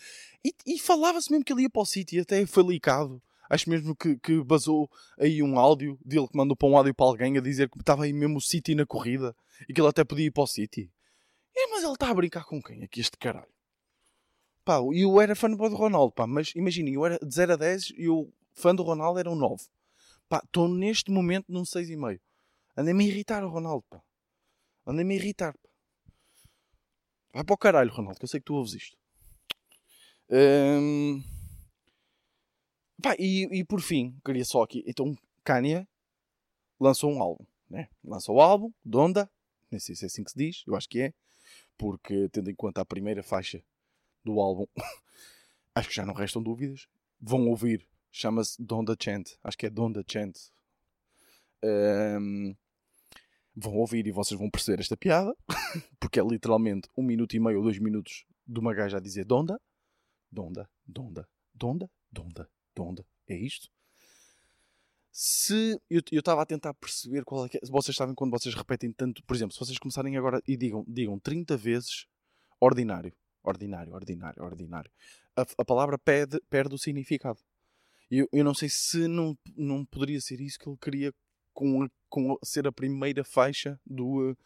E, 0.44 0.54
e 0.66 0.78
falava-se 0.78 1.30
mesmo 1.30 1.44
que 1.44 1.52
ele 1.52 1.62
ia 1.62 1.70
para 1.70 1.82
o 1.82 1.86
City, 1.86 2.20
até 2.20 2.44
foi 2.46 2.62
licado. 2.64 3.22
Acho 3.48 3.70
mesmo 3.70 3.94
que, 3.94 4.16
que 4.16 4.42
basou 4.42 4.90
aí 5.18 5.42
um 5.42 5.58
áudio 5.58 5.98
dele 6.04 6.26
que 6.28 6.36
mandou 6.36 6.56
para 6.56 6.68
um 6.68 6.76
áudio 6.76 6.94
para 6.94 7.06
alguém 7.06 7.38
a 7.38 7.40
dizer 7.40 7.68
que 7.68 7.78
estava 7.78 8.04
aí 8.04 8.12
mesmo 8.12 8.38
o 8.38 8.40
City 8.40 8.74
na 8.74 8.84
corrida 8.84 9.34
e 9.68 9.72
que 9.72 9.80
ele 9.80 9.88
até 9.88 10.04
podia 10.04 10.26
ir 10.26 10.30
para 10.30 10.42
o 10.42 10.46
City. 10.46 10.90
É, 11.56 11.66
mas 11.68 11.82
ele 11.82 11.92
está 11.92 12.10
a 12.10 12.14
brincar 12.14 12.44
com 12.44 12.62
quem 12.62 12.82
aqui, 12.82 13.00
este 13.00 13.16
caralho? 13.16 13.48
Pá, 14.64 14.78
eu 14.92 15.20
era 15.20 15.36
fã 15.36 15.48
do 15.48 15.56
Ronaldo, 15.56 16.12
pá, 16.12 16.26
mas 16.26 16.52
imaginem, 16.56 16.94
eu 16.94 17.06
era 17.06 17.18
de 17.18 17.32
0 17.32 17.52
a 17.52 17.56
10 17.56 17.92
e 17.96 18.08
o 18.08 18.32
fã 18.52 18.74
do 18.74 18.82
Ronaldo 18.82 19.20
era 19.20 19.30
um 19.30 19.36
9. 19.36 19.64
Pá, 20.28 20.42
estou 20.44 20.68
neste 20.68 21.10
momento 21.10 21.46
num 21.48 21.62
6,5. 21.62 22.20
Andei-me 22.76 23.04
a 23.04 23.06
irritar 23.06 23.44
o 23.44 23.48
Ronaldo, 23.48 23.84
pá. 23.88 24.02
Andei-me 24.84 25.14
a 25.14 25.16
irritar, 25.16 25.52
pá. 25.52 25.68
Vai 27.32 27.44
para 27.44 27.54
o 27.54 27.58
caralho, 27.58 27.92
Ronaldo, 27.92 28.18
que 28.18 28.24
eu 28.24 28.28
sei 28.28 28.40
que 28.40 28.46
tu 28.46 28.54
ouves 28.54 28.74
isto. 28.74 28.96
Hum... 30.28 31.22
Pá, 33.02 33.14
e, 33.18 33.44
e 33.52 33.64
por 33.64 33.80
fim, 33.80 34.16
queria 34.24 34.44
só 34.44 34.62
aqui. 34.62 34.82
Então, 34.86 35.16
Kanye 35.44 35.86
lançou 36.80 37.12
um 37.12 37.22
álbum, 37.22 37.44
né? 37.68 37.88
Lançou 38.04 38.36
o 38.36 38.40
álbum, 38.40 38.72
Donda, 38.84 39.30
nem 39.70 39.78
sei 39.78 39.94
se 39.94 40.04
é 40.04 40.06
assim 40.06 40.24
que 40.24 40.30
se 40.30 40.38
diz, 40.38 40.64
eu 40.66 40.74
acho 40.74 40.88
que 40.88 41.00
é, 41.00 41.14
porque 41.76 42.28
tendo 42.30 42.50
em 42.50 42.54
conta 42.54 42.80
a 42.80 42.86
primeira 42.86 43.22
faixa 43.22 43.62
do 44.24 44.40
álbum, 44.40 44.66
acho 45.74 45.88
que 45.88 45.94
já 45.94 46.06
não 46.06 46.14
restam 46.14 46.42
dúvidas. 46.42 46.88
Vão 47.20 47.48
ouvir, 47.48 47.86
chama-se 48.10 48.60
Donda 48.62 48.96
Chant, 48.98 49.36
acho 49.42 49.58
que 49.58 49.66
é 49.66 49.70
Donda 49.70 50.04
Chant. 50.06 50.34
Hum, 51.62 52.54
vão 53.54 53.74
ouvir 53.76 54.06
e 54.06 54.12
vocês 54.12 54.38
vão 54.38 54.50
perceber 54.50 54.80
esta 54.80 54.96
piada, 54.96 55.34
porque 55.98 56.20
é 56.20 56.22
literalmente 56.22 56.88
um 56.96 57.02
minuto 57.02 57.34
e 57.34 57.40
meio 57.40 57.58
ou 57.58 57.64
dois 57.64 57.78
minutos 57.78 58.26
de 58.46 58.60
uma 58.60 58.74
gaja 58.74 58.98
a 58.98 59.00
dizer 59.00 59.24
Donda, 59.24 59.60
Donda, 60.30 60.68
Donda, 60.86 61.28
Donda, 61.54 61.90
Donda, 62.10 62.48
Donda. 62.76 63.04
É 63.26 63.36
isto? 63.36 63.68
Se 65.10 65.80
eu 65.90 66.02
estava 66.12 66.42
a 66.42 66.46
tentar 66.46 66.74
perceber 66.74 67.24
qual 67.24 67.46
é 67.46 67.48
que 67.48 67.56
é. 67.56 67.60
Vocês 67.70 67.96
sabem 67.96 68.14
quando 68.14 68.32
vocês 68.32 68.54
repetem 68.54 68.92
tanto, 68.92 69.24
por 69.24 69.34
exemplo, 69.34 69.54
se 69.54 69.58
vocês 69.58 69.78
começarem 69.78 70.14
agora 70.16 70.42
e 70.46 70.56
digam, 70.58 70.84
digam 70.86 71.18
30 71.18 71.56
vezes 71.56 72.06
ordinário, 72.60 73.14
ordinário, 73.42 73.94
ordinário, 73.94 74.42
ordinário, 74.42 74.90
a, 75.34 75.46
a 75.56 75.64
palavra 75.64 75.98
perde, 75.98 76.38
perde 76.50 76.74
o 76.74 76.78
significado. 76.78 77.40
Eu, 78.10 78.28
eu 78.30 78.44
não 78.44 78.54
sei 78.54 78.68
se 78.68 79.08
não, 79.08 79.36
não 79.56 79.86
poderia 79.86 80.20
ser 80.20 80.38
isso 80.40 80.58
que 80.58 80.68
ele 80.68 80.76
queria 80.76 81.14
com, 81.54 81.88
com 82.10 82.36
ser 82.44 82.66
a 82.66 82.72
primeira 82.72 83.24
faixa 83.24 83.80
do, 83.86 84.30
eh, 84.30 84.36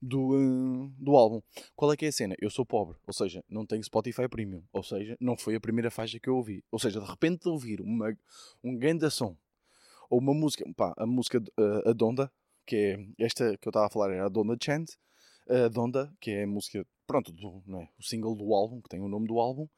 do, 0.00 0.36
eh, 0.36 0.90
do 0.98 1.16
álbum. 1.16 1.42
Qual 1.76 1.92
é 1.92 1.96
que 1.96 2.06
é 2.06 2.08
a 2.08 2.12
cena? 2.12 2.34
Eu 2.40 2.50
sou 2.50 2.64
pobre, 2.64 2.96
ou 3.06 3.12
seja, 3.12 3.44
não 3.48 3.66
tenho 3.66 3.82
Spotify 3.84 4.28
Premium, 4.28 4.62
ou 4.72 4.82
seja, 4.82 5.16
não 5.20 5.36
foi 5.36 5.54
a 5.54 5.60
primeira 5.60 5.90
faixa 5.90 6.18
que 6.18 6.28
eu 6.28 6.36
ouvi. 6.36 6.64
Ou 6.70 6.78
seja, 6.78 7.00
de 7.00 7.06
repente 7.06 7.48
ouvir 7.48 7.80
uma, 7.80 8.16
um 8.64 8.76
grande 8.76 9.10
som, 9.10 9.36
ou 10.08 10.18
uma 10.18 10.34
música, 10.34 10.64
pá, 10.76 10.94
a 10.96 11.06
música 11.06 11.38
uh, 11.38 11.88
a 11.88 11.92
Donda, 11.92 12.32
que 12.66 12.76
é 12.76 13.24
esta 13.24 13.56
que 13.58 13.68
eu 13.68 13.70
estava 13.70 13.86
a 13.86 13.90
falar, 13.90 14.12
era 14.12 14.26
a 14.26 14.28
Donda 14.28 14.56
Chant, 14.62 14.90
uh, 15.48 15.68
Donda, 15.70 16.12
que 16.20 16.30
é 16.30 16.44
a 16.44 16.46
música, 16.46 16.86
pronto, 17.06 17.32
do, 17.32 17.62
é? 17.80 17.88
o 17.98 18.02
single 18.02 18.34
do 18.34 18.54
álbum, 18.54 18.80
que 18.80 18.88
tem 18.88 19.00
o 19.00 19.08
nome 19.08 19.26
do 19.26 19.38
álbum, 19.38 19.68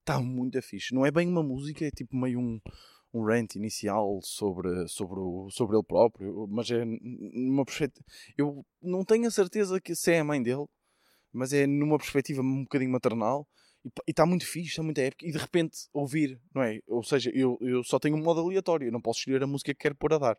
está 0.00 0.20
muito 0.20 0.60
fixe. 0.62 0.94
Não 0.94 1.06
é 1.06 1.10
bem 1.10 1.28
uma 1.28 1.42
música, 1.42 1.84
é 1.84 1.90
tipo 1.90 2.16
meio 2.16 2.40
um, 2.40 2.60
um 3.12 3.24
rant 3.24 3.54
inicial 3.56 4.20
sobre, 4.22 4.86
sobre, 4.88 5.18
o, 5.18 5.48
sobre 5.50 5.76
ele 5.76 5.84
próprio, 5.84 6.46
mas 6.48 6.70
é 6.70 6.84
numa 6.84 7.64
perspectiva. 7.64 8.04
Eu 8.36 8.64
não 8.80 9.04
tenho 9.04 9.26
a 9.26 9.30
certeza 9.30 9.80
que 9.80 9.94
se 9.94 10.12
é 10.12 10.20
a 10.20 10.24
mãe 10.24 10.42
dele, 10.42 10.66
mas 11.32 11.52
é 11.52 11.66
numa 11.66 11.98
perspectiva 11.98 12.42
um 12.42 12.62
bocadinho 12.62 12.90
maternal 12.90 13.46
e 14.06 14.10
está 14.10 14.26
muito 14.26 14.46
fixe, 14.46 14.70
está 14.70 14.82
muito 14.82 14.98
épico, 14.98 15.24
e 15.24 15.32
de 15.32 15.38
repente 15.38 15.88
ouvir, 15.92 16.38
não 16.54 16.62
é? 16.62 16.80
Ou 16.86 17.02
seja, 17.02 17.30
eu, 17.34 17.58
eu 17.60 17.82
só 17.82 17.98
tenho 17.98 18.16
um 18.16 18.22
modo 18.22 18.40
aleatório, 18.40 18.88
eu 18.88 18.92
não 18.92 19.00
posso 19.00 19.20
escolher 19.20 19.42
a 19.42 19.46
música 19.46 19.72
que 19.72 19.80
quero 19.80 19.94
pôr 19.94 20.12
a 20.12 20.18
dar. 20.18 20.38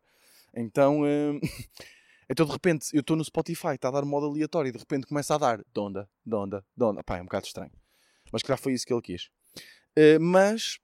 Então, 0.56 1.02
hum, 1.02 1.40
então 2.30 2.46
de 2.46 2.52
repente 2.52 2.90
eu 2.94 3.02
estou 3.02 3.16
no 3.16 3.24
Spotify, 3.24 3.74
está 3.74 3.88
a 3.88 3.92
dar 3.92 4.06
modo 4.06 4.28
aleatório, 4.28 4.70
e 4.70 4.72
de 4.72 4.78
repente 4.78 5.08
começa 5.08 5.36
a 5.36 5.38
dar 5.38 5.64
Donda, 5.74 6.08
Donda, 6.26 6.64
Donda. 6.76 7.04
Pá, 7.04 7.18
é 7.18 7.22
um 7.22 7.26
bocado 7.26 7.48
estranho. 7.48 7.72
Mas 8.32 8.42
que 8.42 8.48
já 8.48 8.58
foi 8.58 8.74
isso 8.74 8.86
que 8.86 8.94
ele 8.94 9.02
quis. 9.02 9.26
Uh, 9.98 10.22
mas, 10.22 10.78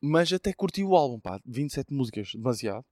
mas 0.00 0.32
até 0.32 0.52
curti 0.52 0.84
o 0.84 0.96
álbum, 0.96 1.18
pá, 1.18 1.40
27 1.44 1.92
músicas, 1.92 2.32
demasiado. 2.32 2.84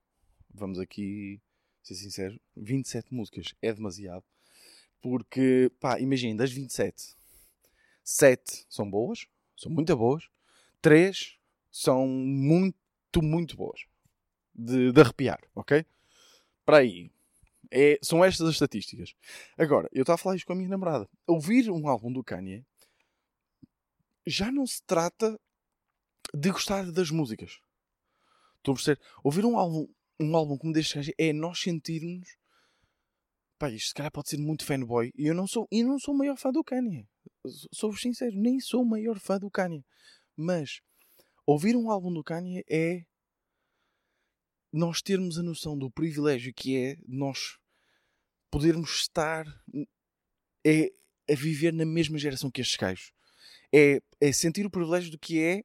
Vamos 0.52 0.78
aqui 0.78 1.40
ser 1.82 1.94
sincero, 1.94 2.40
27 2.56 3.14
músicas 3.14 3.54
é 3.62 3.72
demasiado. 3.72 4.24
Porque, 5.00 5.70
pá, 5.78 6.00
imagina, 6.00 6.38
das 6.38 6.50
27, 6.50 7.14
7 8.02 8.66
são 8.68 8.90
boas, 8.90 9.26
são 9.56 9.70
muito 9.70 9.96
boas, 9.96 10.28
3 10.82 11.38
são 11.70 12.06
muito, 12.08 12.76
muito 13.22 13.56
boas. 13.56 13.84
De, 14.54 14.90
de 14.90 15.00
arrepiar, 15.00 15.40
ok? 15.54 15.84
Para 16.64 16.78
aí. 16.78 17.10
É, 17.70 17.98
são 18.02 18.24
estas 18.24 18.48
as 18.48 18.54
estatísticas. 18.54 19.14
Agora, 19.58 19.88
eu 19.92 20.02
estava 20.02 20.14
a 20.14 20.18
falar 20.18 20.36
isto 20.36 20.46
com 20.46 20.54
a 20.54 20.56
minha 20.56 20.68
namorada. 20.68 21.08
Ouvir 21.26 21.70
um 21.70 21.88
álbum 21.88 22.10
do 22.12 22.24
Kanye 22.24 22.64
já 24.26 24.50
não 24.50 24.66
se 24.66 24.82
trata 24.82 25.38
de 26.34 26.50
gostar 26.50 26.90
das 26.90 27.10
músicas. 27.10 27.58
Estou 28.58 28.72
a 28.72 28.76
perceber? 28.76 29.00
Ouvir 29.22 29.44
um 29.44 29.58
álbum, 29.58 29.86
um 30.20 30.36
álbum 30.36 30.58
como 30.58 30.72
deste 30.72 31.14
é 31.18 31.32
nós 31.32 31.60
sentirmos 31.60 32.28
Pá, 33.58 33.70
isto 33.70 33.88
se 33.88 33.94
calhar 33.94 34.12
pode 34.12 34.28
ser 34.28 34.38
muito 34.38 34.64
fanboy. 34.64 35.10
E 35.16 35.26
eu 35.26 35.34
não 35.34 35.46
sou, 35.46 35.66
e 35.70 35.82
não 35.82 35.98
sou 35.98 36.14
o 36.14 36.18
maior 36.18 36.36
fã 36.36 36.52
do 36.52 36.62
Kanye. 36.62 37.08
Sou-vos 37.72 38.02
sincero, 38.02 38.36
nem 38.36 38.60
sou 38.60 38.82
o 38.82 38.86
maior 38.86 39.18
fã 39.18 39.38
do 39.38 39.50
Kanye. 39.50 39.84
Mas 40.36 40.80
ouvir 41.46 41.74
um 41.74 41.90
álbum 41.90 42.12
do 42.12 42.22
Kanye 42.22 42.62
é 42.68 43.04
nós 44.70 45.00
termos 45.00 45.38
a 45.38 45.42
noção 45.42 45.78
do 45.78 45.90
privilégio 45.90 46.52
que 46.52 46.76
é 46.76 46.98
nós 47.08 47.58
podermos 48.50 48.90
estar 48.90 49.46
é, 50.64 50.92
a 51.30 51.34
viver 51.34 51.72
na 51.72 51.86
mesma 51.86 52.18
geração 52.18 52.50
que 52.50 52.60
estes 52.60 52.76
gajos. 52.76 53.12
É, 53.72 54.02
é 54.20 54.32
sentir 54.32 54.66
o 54.66 54.70
privilégio 54.70 55.10
do 55.10 55.18
que 55.18 55.40
é 55.40 55.64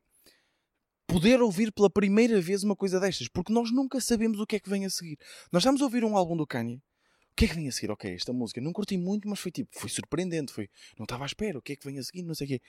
poder 1.11 1.41
ouvir 1.41 1.71
pela 1.73 1.89
primeira 1.89 2.39
vez 2.39 2.63
uma 2.63 2.75
coisa 2.75 2.99
destas, 2.99 3.27
porque 3.27 3.51
nós 3.51 3.71
nunca 3.71 3.99
sabemos 3.99 4.39
o 4.39 4.47
que 4.47 4.55
é 4.55 4.59
que 4.59 4.69
vem 4.69 4.85
a 4.85 4.89
seguir. 4.89 5.17
Nós 5.51 5.61
estamos 5.61 5.81
a 5.81 5.83
ouvir 5.83 6.05
um 6.05 6.15
álbum 6.15 6.37
do 6.37 6.47
Kanye 6.47 6.81
o 7.31 7.35
que 7.35 7.45
é 7.45 7.47
que 7.47 7.55
vem 7.55 7.67
a 7.67 7.71
seguir? 7.71 7.91
Ok, 7.91 8.13
esta 8.13 8.33
música 8.33 8.59
não 8.59 8.73
curti 8.73 8.97
muito, 8.97 9.27
mas 9.27 9.39
foi 9.39 9.51
tipo, 9.51 9.69
foi 9.73 9.89
surpreendente, 9.89 10.51
foi, 10.51 10.69
não 10.97 11.05
estava 11.05 11.23
à 11.23 11.25
espera, 11.25 11.57
o 11.57 11.61
que 11.61 11.73
é 11.73 11.75
que 11.75 11.85
vem 11.85 11.97
a 11.97 12.03
seguir, 12.03 12.23
não 12.23 12.35
sei 12.35 12.45
o 12.45 12.47
quê. 12.49 12.61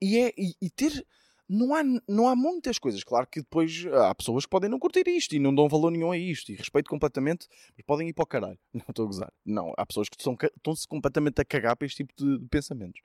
E, 0.00 0.18
é, 0.18 0.32
e, 0.36 0.54
e, 0.60 0.70
ter, 0.70 1.04
não 1.48 1.74
há, 1.74 1.82
não 2.06 2.28
há 2.28 2.36
muitas 2.36 2.78
coisas, 2.78 3.02
claro 3.02 3.26
que 3.26 3.40
depois 3.40 3.86
há 3.86 4.14
pessoas 4.14 4.44
que 4.44 4.50
podem 4.50 4.68
não 4.68 4.78
curtir 4.78 5.08
isto 5.08 5.34
e 5.34 5.38
não 5.38 5.54
dão 5.54 5.68
valor 5.68 5.90
nenhum 5.90 6.12
a 6.12 6.18
isto, 6.18 6.52
e 6.52 6.54
respeito 6.54 6.88
completamente, 6.88 7.48
mas 7.74 7.84
podem 7.86 8.08
ir 8.08 8.12
para 8.12 8.24
o 8.24 8.26
caralho, 8.26 8.58
não 8.72 8.84
estou 8.88 9.04
a 9.04 9.06
gozar, 9.06 9.32
não, 9.44 9.72
há 9.76 9.86
pessoas 9.86 10.08
que 10.08 10.16
estão-se 10.20 10.86
completamente 10.86 11.40
a 11.40 11.44
cagar 11.44 11.74
para 11.74 11.86
este 11.86 12.04
tipo 12.04 12.12
de, 12.16 12.38
de 12.38 12.48
pensamentos. 12.48 13.00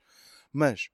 Mas, 0.52 0.90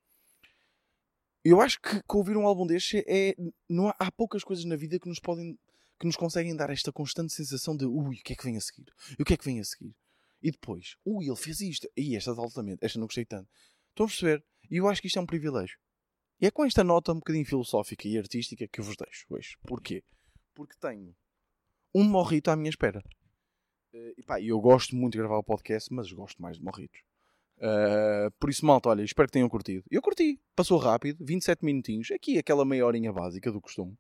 eu 1.49 1.61
acho 1.61 1.79
que, 1.81 2.01
que 2.01 2.17
ouvir 2.17 2.37
um 2.37 2.45
álbum 2.45 2.65
deste 2.65 3.03
é, 3.07 3.35
não 3.69 3.89
há, 3.89 3.95
há 3.99 4.11
poucas 4.11 4.43
coisas 4.43 4.65
na 4.65 4.75
vida 4.75 4.99
que 4.99 5.07
nos 5.07 5.19
podem 5.19 5.57
que 5.99 6.05
nos 6.05 6.15
conseguem 6.15 6.55
dar 6.55 6.69
esta 6.69 6.93
constante 6.93 7.33
sensação 7.33 7.75
de 7.75 7.85
ui, 7.85 8.15
o 8.15 8.23
que 8.23 8.31
é 8.31 8.35
que 8.35 8.43
vem 8.45 8.55
a 8.55 8.61
seguir? 8.61 8.85
E 9.17 9.21
o 9.21 9.25
que 9.25 9.33
é 9.33 9.37
que 9.37 9.43
vem 9.43 9.59
a 9.59 9.63
seguir? 9.65 9.93
E 10.41 10.49
depois, 10.49 10.95
ui, 11.05 11.25
ele 11.25 11.35
fez 11.35 11.59
isto. 11.59 11.89
E 11.95 12.15
esta 12.15 12.31
altamente, 12.31 12.85
esta 12.85 12.97
não 12.97 13.05
gostei 13.05 13.25
tanto. 13.25 13.49
Estão 13.89 14.05
a 14.05 14.07
perceber? 14.07 14.45
E 14.71 14.77
eu 14.77 14.87
acho 14.87 15.01
que 15.01 15.07
isto 15.07 15.19
é 15.19 15.21
um 15.21 15.25
privilégio. 15.25 15.77
E 16.39 16.45
é 16.45 16.51
com 16.51 16.63
esta 16.63 16.85
nota 16.85 17.11
um 17.11 17.15
bocadinho 17.15 17.45
filosófica 17.45 18.07
e 18.07 18.17
artística 18.17 18.65
que 18.65 18.79
eu 18.79 18.85
vos 18.85 18.95
deixo 18.95 19.25
hoje. 19.29 19.57
Porquê? 19.63 20.01
Porque 20.53 20.75
tenho 20.79 21.13
um 21.93 22.05
morrito 22.05 22.49
à 22.49 22.55
minha 22.55 22.69
espera. 22.69 23.03
E 23.91 24.23
pá, 24.23 24.39
eu 24.39 24.57
gosto 24.61 24.95
muito 24.95 25.13
de 25.13 25.17
gravar 25.17 25.37
o 25.37 25.43
podcast, 25.43 25.93
mas 25.93 26.09
gosto 26.13 26.41
mais 26.41 26.57
de 26.57 26.63
morritos. 26.63 27.01
Uh, 27.59 28.31
por 28.39 28.49
isso, 28.49 28.65
malta, 28.65 28.89
olha, 28.89 29.03
espero 29.03 29.27
que 29.27 29.33
tenham 29.33 29.49
curtido. 29.49 29.83
Eu 29.91 30.01
curti, 30.01 30.39
passou 30.55 30.77
rápido, 30.77 31.23
27 31.23 31.63
minutinhos. 31.63 32.09
Aqui 32.11 32.37
aquela 32.37 32.63
meia 32.63 32.85
horinha 32.85 33.11
básica 33.11 33.51
do 33.51 33.59
costume. 33.61 33.97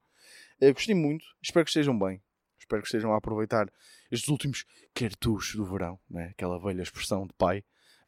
Uh, 0.61 0.73
gostei 0.73 0.95
muito, 0.95 1.25
espero 1.41 1.65
que 1.65 1.71
estejam 1.71 1.97
bem. 1.97 2.21
Espero 2.57 2.81
que 2.81 2.87
estejam 2.87 3.13
a 3.13 3.17
aproveitar 3.17 3.67
estes 4.11 4.29
últimos 4.29 4.65
cartuchos 4.93 5.55
do 5.55 5.65
verão, 5.65 5.99
né? 6.09 6.29
aquela 6.31 6.59
velha 6.59 6.81
expressão 6.81 7.25
de 7.25 7.33
pai. 7.33 7.63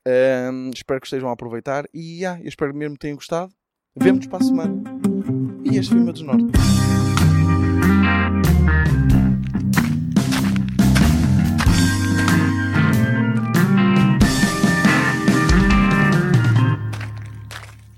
Uh, 0.08 0.72
espero 0.74 1.00
que 1.00 1.08
estejam 1.08 1.30
a 1.30 1.34
aproveitar 1.34 1.86
e 1.94 2.20
yeah, 2.20 2.42
eu 2.42 2.48
espero 2.48 2.74
mesmo 2.74 2.96
que 2.96 3.02
tenham 3.02 3.16
gostado. 3.16 3.54
Vemo-nos 3.96 4.28
para 4.28 4.44
a 4.44 4.44
semana. 4.44 4.84
E 5.64 5.78
este 5.78 5.92
foi 5.92 6.00
o 6.00 6.04
meu 6.04 6.14
desnorte. 6.14 6.46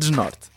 Desnorte. 0.03 0.52